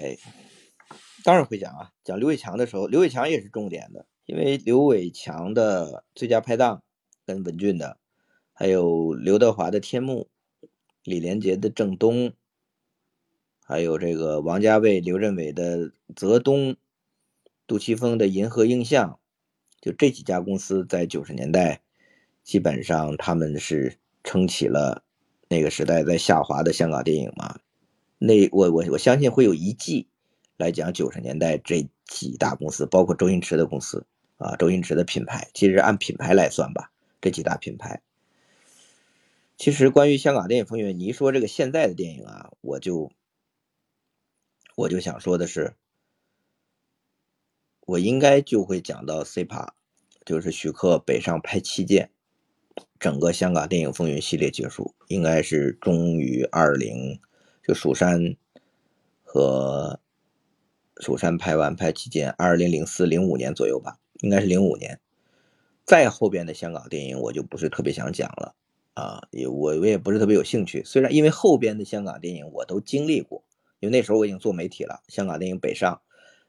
[1.25, 6.85] 当然会讲啊，讲刘伟强的时候，刘伟强也是重点的，因为刘伟强的最佳拍档
[7.27, 7.99] 跟文俊的。
[8.61, 10.27] 还有刘德华的《天幕》，
[11.05, 12.31] 李连杰的《郑东》，
[13.65, 15.79] 还有这个王家卫、刘镇伟的
[16.17, 16.73] 《泽东》，
[17.69, 19.13] 杜琪峰的《银河映像》，
[19.81, 21.83] 就这几家公司在九十年代，
[22.43, 25.05] 基本上他们是撑起了
[25.49, 27.61] 那个时代在下滑的香港电影嘛。
[28.19, 30.09] 那我我我相信会有一季
[30.57, 34.05] 来讲九十年代这几大公司，包括周星驰的公司
[34.37, 36.91] 啊，周星驰的品牌，其实按品牌来算吧，
[37.21, 38.03] 这几大品牌。
[39.59, 43.11] 其实关于香港电影风云，你一说这个现在的电影啊，我就
[44.77, 45.75] 我就想说的是，
[47.81, 49.75] 我应该就会讲到 C 帕，
[50.25, 52.13] 就是徐克北上拍《七剑》，
[53.01, 57.21] 整个香港电影风云系列结束，应该是终于二零
[57.67, 58.37] 就蜀山
[59.25, 59.99] 和
[60.99, 65.01] 蜀山拍完拍《七剑》，二零零四零五年左右吧，应该是零五年。
[65.85, 68.55] 再后边的香港电影我就不是特别想讲了
[68.99, 70.83] 啊，也我我也不是特别有兴趣。
[70.85, 73.45] 虽然因为后边的香港电影我都经历过，
[73.79, 76.03] 因为那时候我已经做媒体了，香港电影北上，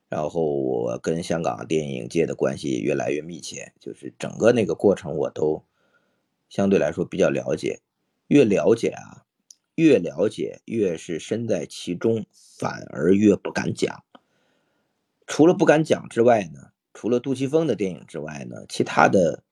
[0.07, 5.63] 然后我跟香港电影界的关系越来越密切，就是整个那个过程我都
[6.49, 7.81] 相对来说比较了解。
[8.27, 9.25] 越了解啊，
[9.75, 14.03] 越了解越是身在其中，反而越不敢讲。
[15.27, 16.71] 除了不敢讲之外呢？
[16.93, 19.43] 除了杜琪峰的电影之外呢，其他的，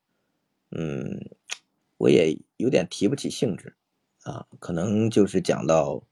[0.71, 1.29] 嗯，
[1.97, 3.75] 我也有点提不起兴致
[4.23, 4.47] 啊。
[4.59, 6.03] 可能就是讲到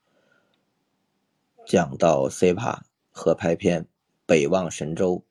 [1.66, 2.82] 讲到 CPA
[3.12, 3.84] 合拍片
[4.26, 5.24] 《北望神州》，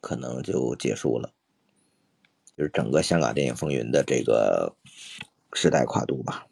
[0.00, 1.32] 可能就结束了。
[2.56, 4.76] 就是整个香港电影风云的这个
[5.52, 6.46] 时代跨度吧。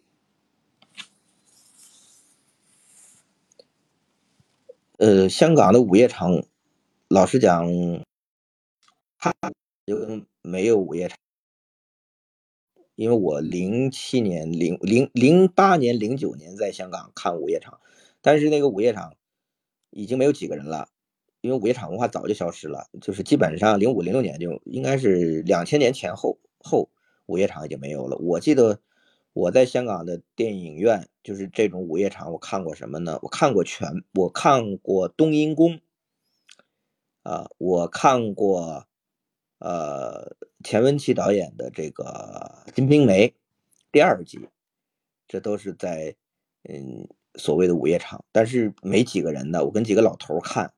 [4.99, 6.45] 呃，香港的午夜场，
[7.09, 7.67] 老实讲。
[9.17, 9.33] 他
[9.87, 11.17] 就没有午夜场，
[12.97, 17.81] 因为我零七年、零零零八年、零九年在香港看午夜场，
[18.23, 19.15] 但是那个午夜场
[19.91, 20.89] 已经没有几个人了，
[21.41, 26.89] 因为午夜场文化早就消失了，就是基本上零五零六年就应该是两千年前后后
[27.27, 28.17] 午夜场已经没有了。
[28.19, 28.81] 我记得
[29.33, 33.19] 我在香港的电影院就是这种午夜场，我看过什么呢？
[33.23, 35.81] 我看过全，我看过冬阴功，
[37.23, 38.87] 啊，我看过。
[39.61, 43.29] 呃，钱文琪导演的这个《金瓶梅》
[43.93, 44.49] 第二集，
[45.29, 46.17] 这都是在
[46.67, 49.63] 嗯所谓的午夜场，但是没几个人的。
[49.67, 50.73] 我跟几个老头看，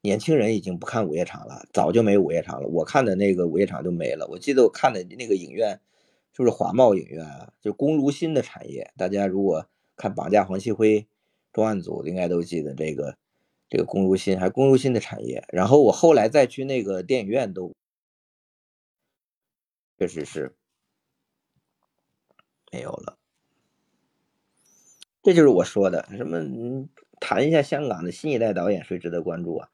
[0.00, 2.68] 年轻人已经不看午夜场了，早就没午夜场了。
[2.68, 4.28] 我看的那个午夜场就没了。
[4.28, 5.80] 我记得我看的那个影院
[6.32, 8.92] 就是华茂影院啊，就龚如心的产业。
[8.96, 9.66] 大家如果
[9.96, 11.00] 看《绑架黄希辉》
[11.52, 13.16] 重案组，应该都记得这个
[13.68, 15.44] 这个龚如心，还龚如心的产业。
[15.48, 17.72] 然后我后来再去那个电影院都。
[20.02, 20.52] 确实是
[22.72, 23.16] 没有了，
[25.22, 26.88] 这就是我说的什么？
[27.20, 29.70] 谈一下香港的新一代导演，谁值得关注啊？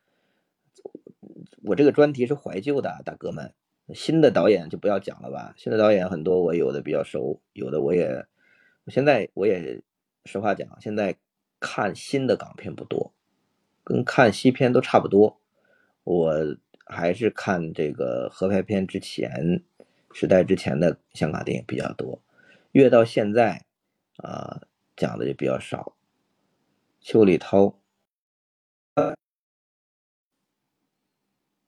[1.64, 3.54] 我这个专题是怀旧的，大哥们，
[3.94, 5.54] 新的导演就不要讲了吧。
[5.56, 8.26] 新的导演很多，我有的比较熟，有的我也，
[8.88, 9.82] 现在我也
[10.26, 11.16] 实话讲，现在
[11.58, 13.14] 看新的港片不多，
[13.82, 15.40] 跟看西片都差不多。
[16.04, 16.34] 我
[16.90, 19.64] 还是看这个合拍片之前。
[20.12, 22.22] 时代之前的香港电影比较多，
[22.72, 23.64] 越到现在，
[24.16, 24.62] 啊，
[24.96, 25.94] 讲的就比较少。
[27.00, 27.78] 邱礼涛，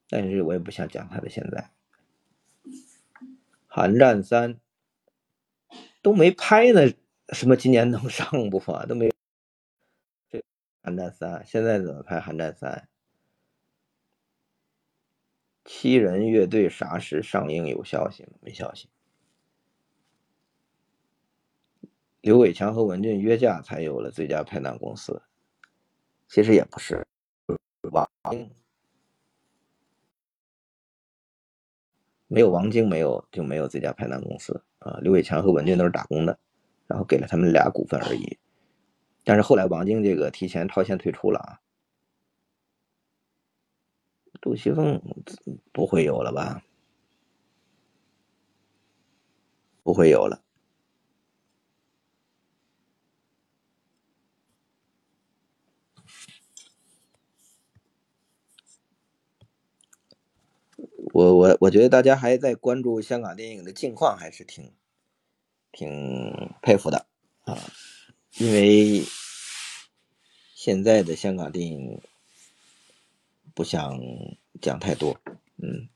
[0.09, 1.71] 但是我也不想讲他的现在。
[3.67, 4.59] 寒战三
[6.03, 6.93] 都没拍呢，
[7.29, 8.85] 什么今年能上不啊？
[8.87, 9.11] 都没。
[10.29, 10.43] 这
[10.83, 12.89] 寒战三现在怎么拍寒战三？
[15.65, 17.67] 七人乐队啥时上映？
[17.67, 18.31] 有消息吗？
[18.41, 18.89] 没消息。
[22.21, 25.23] 刘伟强和文俊约架才有了最佳拍档公司，
[26.29, 27.07] 其实也不是。
[27.91, 28.09] 王
[32.27, 34.99] 没有王晶，没有就没有最佳拍档公司啊。
[35.01, 36.39] 刘伟强和文俊都是打工的，
[36.87, 38.39] 然后给了他们俩股份而已。
[39.25, 41.61] 但是后来王晶这个提前套现退出了啊。
[44.41, 45.01] 杜琪峰
[45.73, 46.63] 不会有了吧？
[49.83, 50.43] 不会有了。
[61.13, 64.73] 我我我觉得大家还在关注香港电影的近况，还是挺
[65.73, 67.07] 挺佩服的
[67.45, 67.59] 啊，
[68.39, 69.03] 因为
[70.55, 72.01] 现在的香港电影。
[73.61, 74.01] 不想
[74.63, 75.21] 讲太多，
[75.59, 75.91] 嗯，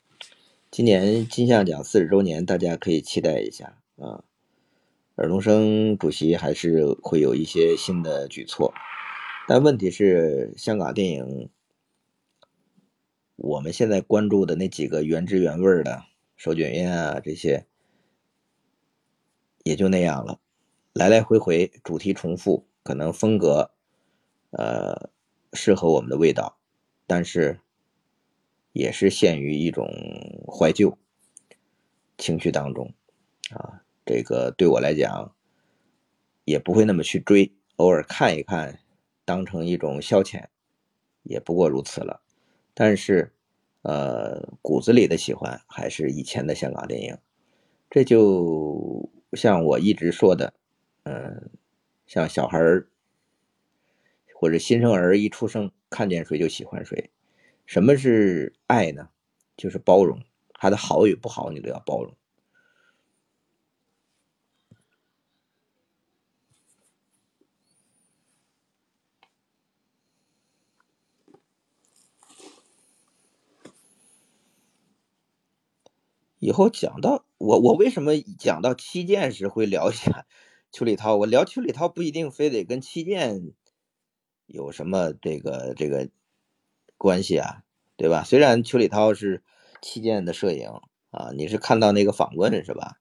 [0.71, 4.23] 今年金像奖四十周年，大家可以期待一下啊。
[5.15, 8.75] 尔冬升主席还是会有一些新的举措，
[9.49, 11.49] 但问题是，香港电影
[13.37, 16.05] 我们现在关注的那几个原汁原味的
[16.37, 17.67] 手卷烟啊，这些
[19.63, 20.39] 也就那样了，
[20.93, 23.71] 来来回回主题重复，可能风格
[24.51, 25.09] 呃
[25.55, 26.59] 适合我们的味道。
[27.07, 27.61] 但是，
[28.73, 29.87] 也是陷于一种
[30.49, 30.97] 怀旧
[32.17, 32.95] 情绪当中，
[33.51, 35.35] 啊，这个对我来讲
[36.45, 38.81] 也不会那么去追，偶尔看一看，
[39.25, 40.45] 当成一种消遣，
[41.23, 42.23] 也不过如此了。
[42.73, 43.33] 但是，
[43.83, 47.19] 呃，骨子里的喜欢还是以前的香港电影。
[47.91, 50.55] 这就像我一直说的，
[51.03, 51.51] 嗯，
[52.07, 52.89] 像小孩儿
[54.35, 55.71] 或者新生儿一出生。
[55.95, 57.13] 看见谁就喜欢谁。
[57.67, 59.11] 什么是爱呢？
[59.57, 60.19] 就是包容，
[60.55, 62.17] 他的好与不好你都要包容。
[76.41, 80.27] 以后讲到我，我为什么讲到七剑时会聊一下
[80.73, 81.15] 邱礼涛？
[81.15, 83.53] 我聊邱礼涛不一定非得跟七剑
[84.47, 86.09] 有什么这个这个
[86.97, 87.63] 关系啊，
[87.97, 88.25] 对吧？
[88.25, 89.43] 虽然邱礼涛是
[89.81, 90.69] 七剑的摄影
[91.11, 92.99] 啊，你是看到那个访问是吧？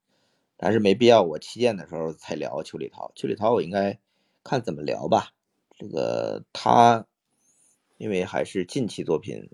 [0.57, 3.11] 但是没必要我七剑的时候才聊邱礼涛。
[3.15, 3.99] 邱礼涛我应该
[4.43, 5.33] 看怎么聊吧。
[5.77, 7.05] 这个他
[7.97, 9.49] 因为还是近期作品，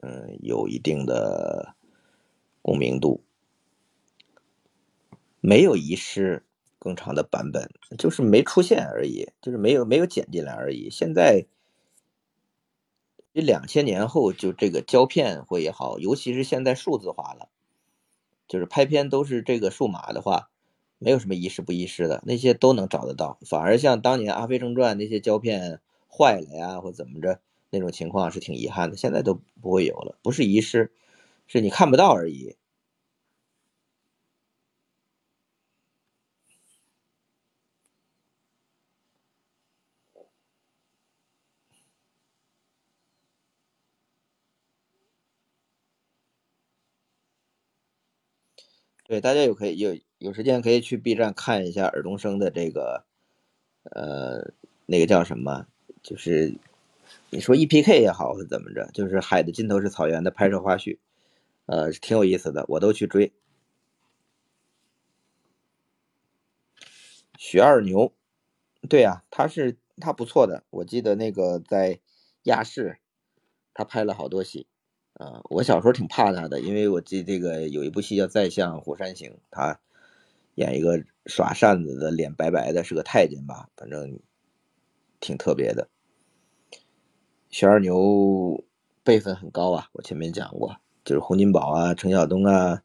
[0.00, 1.74] 嗯，有一定的。
[2.66, 3.22] 共鸣度
[5.42, 6.46] 没有遗失
[6.84, 10.90] 更长的版本，就是没出现而已，就是没有没有剪进来而已。
[10.90, 11.46] 现在
[13.32, 17.48] 这两千年后，就这个胶片会也好，尤其是现在数字化了，
[18.46, 20.50] 就是拍片都是这个数码的话，
[20.98, 23.38] 没有什么遗失不遗失的，那些都能找得到。
[23.46, 30.92] 反而像当年《阿飞正传》那些胶片坏了呀，或怎么着那种情况是挺遗憾的，现在都不会有了，不是遗失。
[31.46, 32.56] 是你看不到而已。
[49.14, 53.04] 对，大家有可以有有时间可以去 B 站看一下尔冬升的这个，
[53.84, 54.52] 呃，
[54.86, 55.68] 那个叫什么？
[56.02, 56.56] 就是
[57.30, 60.98] 你说 EPK 也好是怎么着，就是海的尽头是草原的拍摄花絮。
[61.66, 63.32] 呃，挺有意思的，我都去追。
[67.38, 68.12] 许二牛，
[68.88, 72.00] 对呀，他是他不错的，我记得那个在
[72.42, 72.98] 亚视，
[73.74, 74.66] 他拍了好多戏。
[75.14, 79.80] 啊，我小时候挺怕他的，因为我记这个有一部戏叫《再向虎山行》，他
[80.54, 84.18] 演一个耍扇子的，脸白白的，是个太监吧，反正
[85.20, 85.88] 挺特别的。
[87.48, 88.64] 许二牛
[89.04, 90.76] 辈分很高啊，我前面讲过。
[91.04, 92.82] 就是洪金宝啊、陈晓东啊，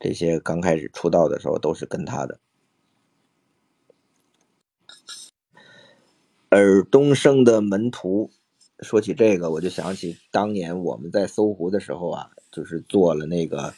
[0.00, 2.40] 这些刚开始出道的时候都是跟他的。
[6.48, 8.32] 尔冬升的门徒，
[8.80, 13.74] 说起这个，我就想起当年我们在搜狐的时候啊，就是做了那个。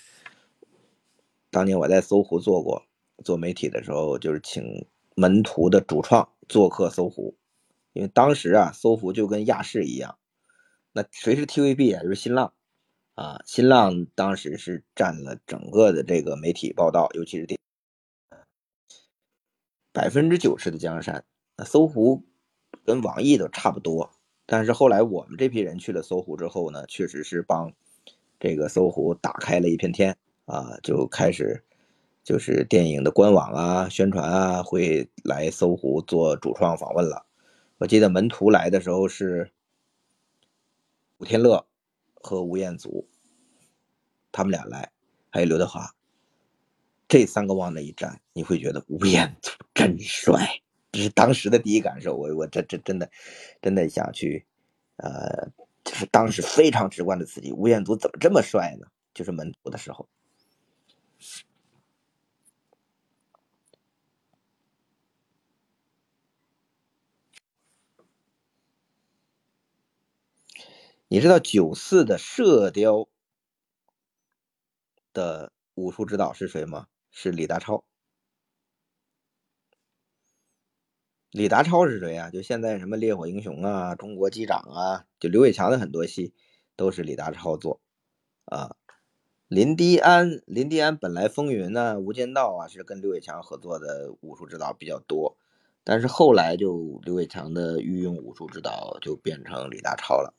[1.50, 2.84] 当年我在搜狐做过
[3.24, 4.86] 做媒体的时候，就是请
[5.16, 7.36] 门徒的主创做客搜狐，
[7.92, 10.18] 因为当时啊，搜狐就跟亚视一样，
[10.92, 12.02] 那谁是 TVB 啊？
[12.02, 12.52] 就是新浪。
[13.16, 17.58] 啊，新浪当时是占了整个的这个媒体报道，尤其是电
[19.92, 21.24] 百分之九十的江山。
[21.56, 22.24] 那搜狐
[22.84, 24.10] 跟网易都差不多，
[24.50, 27.72] 但是后来我们这批人去了搜狐之后呢，确实是帮
[28.40, 31.62] 这个搜狐打开了一片天啊，就开始
[32.24, 37.24] 就是电影的官网啊、宣传啊，会来搜狐做主创访问了。
[37.78, 39.52] 我记得门徒来的时候是
[41.16, 41.64] 古天乐。
[42.22, 43.08] 和吴彦祖，
[44.30, 44.92] 他们俩来，
[45.30, 45.94] 还有刘德华，
[47.08, 50.60] 这三个往那一站，你会觉得吴彦祖真帅，
[50.92, 52.16] 这是当时的第一感受。
[52.16, 53.10] 我我这这真的
[53.62, 54.46] 真的想去，
[54.96, 55.50] 呃，
[55.84, 57.52] 就是当时非常直观的刺激。
[57.52, 58.86] 吴彦祖怎么这么帅呢？
[59.14, 60.08] 就是门徒的时候。
[71.12, 72.94] 你知道九四的《射雕》
[75.12, 76.86] 的武术指导是谁吗？
[77.10, 77.84] 是李达超。
[81.30, 82.28] 李达超是谁啊？
[82.30, 86.34] 就现在什么《烈火英雄》啊，《中国机长》啊，就刘伟强的很多戏
[86.74, 87.80] 都是李达超做
[88.46, 88.74] 啊。
[89.46, 95.36] 林迪安，林迪安本来《风云》呢，《无间道》啊是跟刘伟强合作的武术指导比较多，
[95.84, 100.34] 但是后来就刘伟强的御用武术指导就变成李达超了。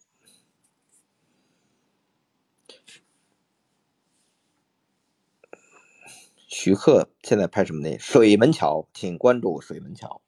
[6.47, 7.99] 徐克现在拍什么电影？
[7.99, 10.21] 水门桥，请关注水门桥。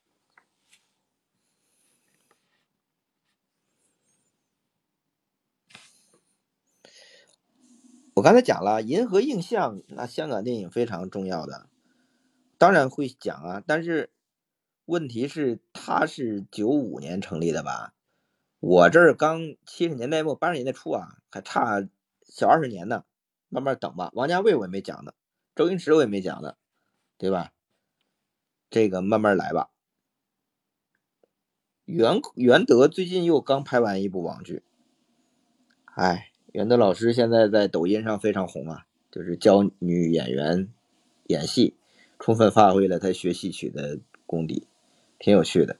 [8.23, 11.67] 我刚才讲了银河映像，那香港电影非常重要的，
[12.57, 13.61] 当然会讲啊。
[13.67, 14.13] 但是
[14.85, 17.93] 问题是，它是九五年成立的吧？
[18.61, 21.85] 我这儿刚七十年代末八十年代初啊，还差。
[22.25, 23.03] 小二十年呢，
[23.49, 24.09] 慢慢等吧。
[24.13, 25.13] 王家卫我也没讲呢，
[25.53, 26.55] 周星驰我也没讲呢，
[27.17, 27.51] 对吧？
[28.69, 29.69] 这个慢慢来吧。
[31.83, 34.63] 袁袁德最近又刚拍完一部网剧，
[35.95, 40.69] 哎，袁德老师现在在抖音上非常红啊，就是教女演员
[41.25, 41.73] 演戏，
[42.19, 44.67] 充分发挥了他学戏曲的功底，
[45.17, 45.77] 挺有趣的。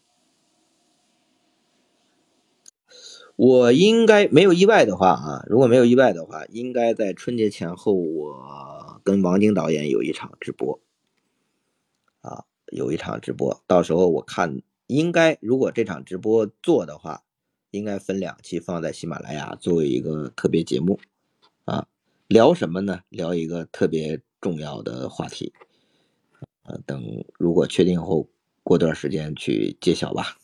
[3.36, 10.80] 我应该没有意外的话啊，如果没有意外的话，应该在春节前后，我跟王晶导演有一场直播，
[12.22, 17.24] 啊，有一场直播，到时候我看应该如果这场直播做的话，
[17.74, 21.00] 应该分两期放在喜马拉雅作为一个特别节目，
[21.66, 21.88] 啊，
[22.28, 23.02] 聊什么呢？
[23.10, 25.52] 聊一个特别重要的话题，
[26.62, 28.30] 呃，等如果确定后，
[28.62, 30.38] 过段时间去揭晓吧。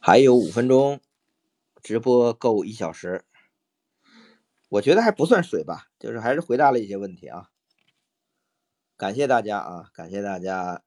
[0.00, 0.98] 还有五分钟，
[1.84, 3.24] 直播够一小时，
[4.68, 7.50] 我觉得还不算水吧，就是还是回答了一些问题啊。
[8.96, 10.82] 感谢大家啊，感谢大家，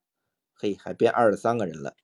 [0.54, 1.96] 嘿，还变二十三个人了。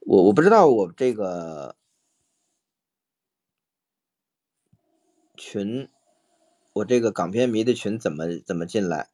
[0.00, 1.76] 我我不知道我这个
[5.36, 5.88] 群，
[6.74, 9.08] 我这个港片迷的群怎么怎么进来？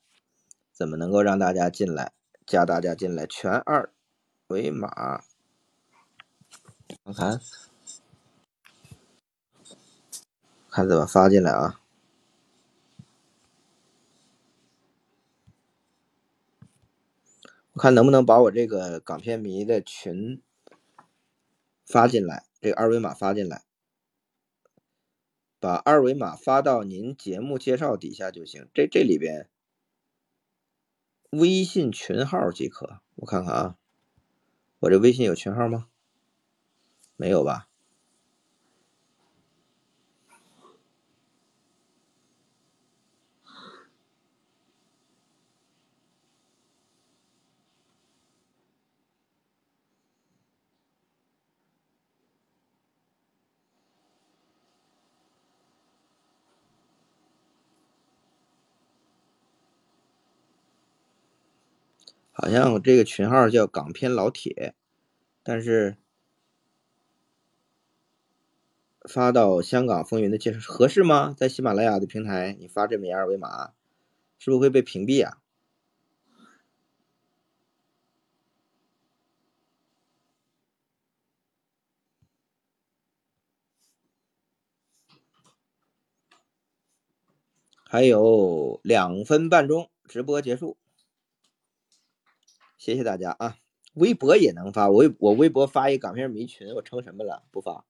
[0.72, 2.12] 怎么能够让大家进来？
[2.46, 3.92] 加大家进来，全二
[4.48, 5.22] 维码，
[7.04, 7.40] 我看，
[10.70, 11.80] 看怎么发进来啊？
[17.72, 20.42] 我看能不能把我这个港片迷的群
[21.86, 23.62] 发进来，这个二维码发进来，
[25.58, 28.68] 把二维码发到您节目介绍底下就行。
[28.74, 29.48] 这这里边。
[31.30, 33.76] 微信群号即可，我看看啊，
[34.80, 35.86] 我这微信有群号吗？
[37.20, 37.66] 没有吧？
[62.32, 64.74] 好像这个群号叫港片老铁，
[65.42, 65.96] 但是
[69.10, 71.34] 发到香港风云的介绍合适吗？
[71.36, 73.72] 在喜马拉雅的平台，你发这么一二维码，
[74.38, 75.38] 是不是会被屏蔽啊？
[87.82, 90.76] 还有两分半钟，直播结束。
[92.78, 93.56] 谢谢大家啊！
[93.94, 97.42] 微博也能发，我我微博发一港片迷群，我成什么了？
[97.50, 97.84] 不发。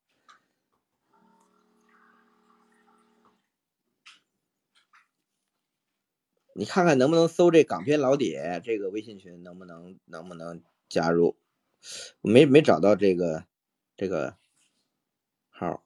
[6.60, 11.34] 你看看能不能搜这港片老铁这个微信群，能不能能不能加入？
[12.20, 13.46] 没没找到这个
[13.96, 14.36] 这个
[15.48, 15.82] 号。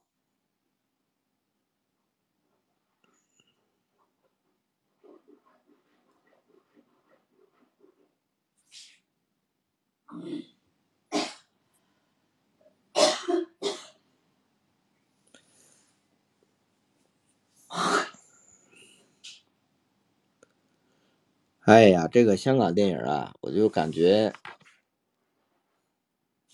[21.65, 24.31] 哎呀，这个香港电影啊，我就感觉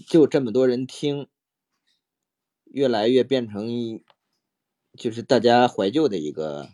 [0.08, 1.28] 就这么多人听，
[2.64, 4.06] 越来越变成一
[4.98, 6.70] 就是大家怀旧的一个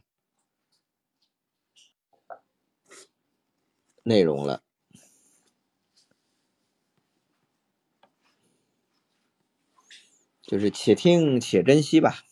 [4.04, 4.62] 内容了。
[10.44, 12.27] 就是且听且珍惜吧。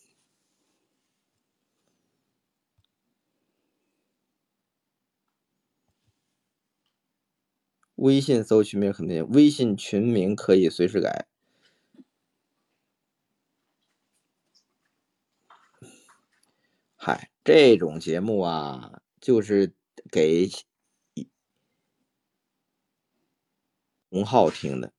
[7.95, 11.27] 微信搜群名很定，微信群名可以随时改。
[16.95, 19.73] 嗨，这种节目啊，就是
[20.11, 20.49] 给
[24.09, 24.91] 红号听的。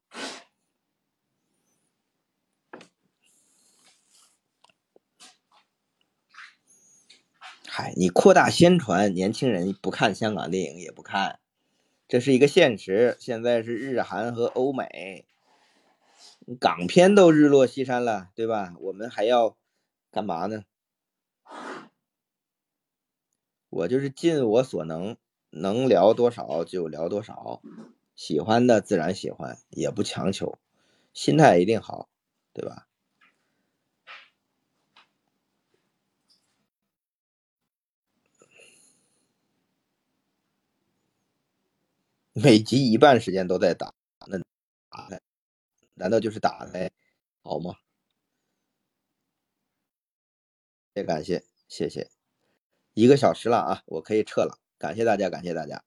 [7.66, 11.40] 嗨，你扩大宣传，年轻人不看香港电影也不看，
[12.08, 13.16] 这是一个现实。
[13.18, 15.26] 现在是日韩和欧美，
[16.60, 18.74] 港片都日落西山了，对吧？
[18.80, 19.56] 我们还要
[20.10, 20.64] 干嘛呢？
[23.68, 25.16] 我就是尽我所能，
[25.50, 27.60] 能聊多少就聊多少，
[28.14, 30.58] 喜欢的自然喜欢，也不强求，
[31.12, 32.08] 心态一定好，
[32.52, 32.85] 对吧？
[42.38, 43.94] 每集一半时间都在打，
[44.26, 44.36] 那
[44.90, 45.18] 打开，
[45.94, 46.90] 难道就是打开，
[47.42, 47.76] 好吗？
[50.92, 52.10] 也感谢，谢谢。
[52.92, 54.58] 一个小时了啊，我可以撤了。
[54.76, 55.82] 感谢大家，感谢大家。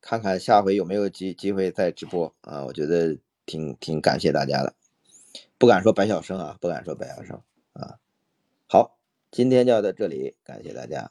[0.00, 2.64] 看看下回有没有机机会再直播啊？
[2.66, 4.76] 我觉得挺挺感谢大家的，
[5.58, 7.98] 不敢说白小生啊，不敢说白小生啊。
[8.68, 8.96] 好，
[9.32, 11.10] 今天就到这里，感谢大家。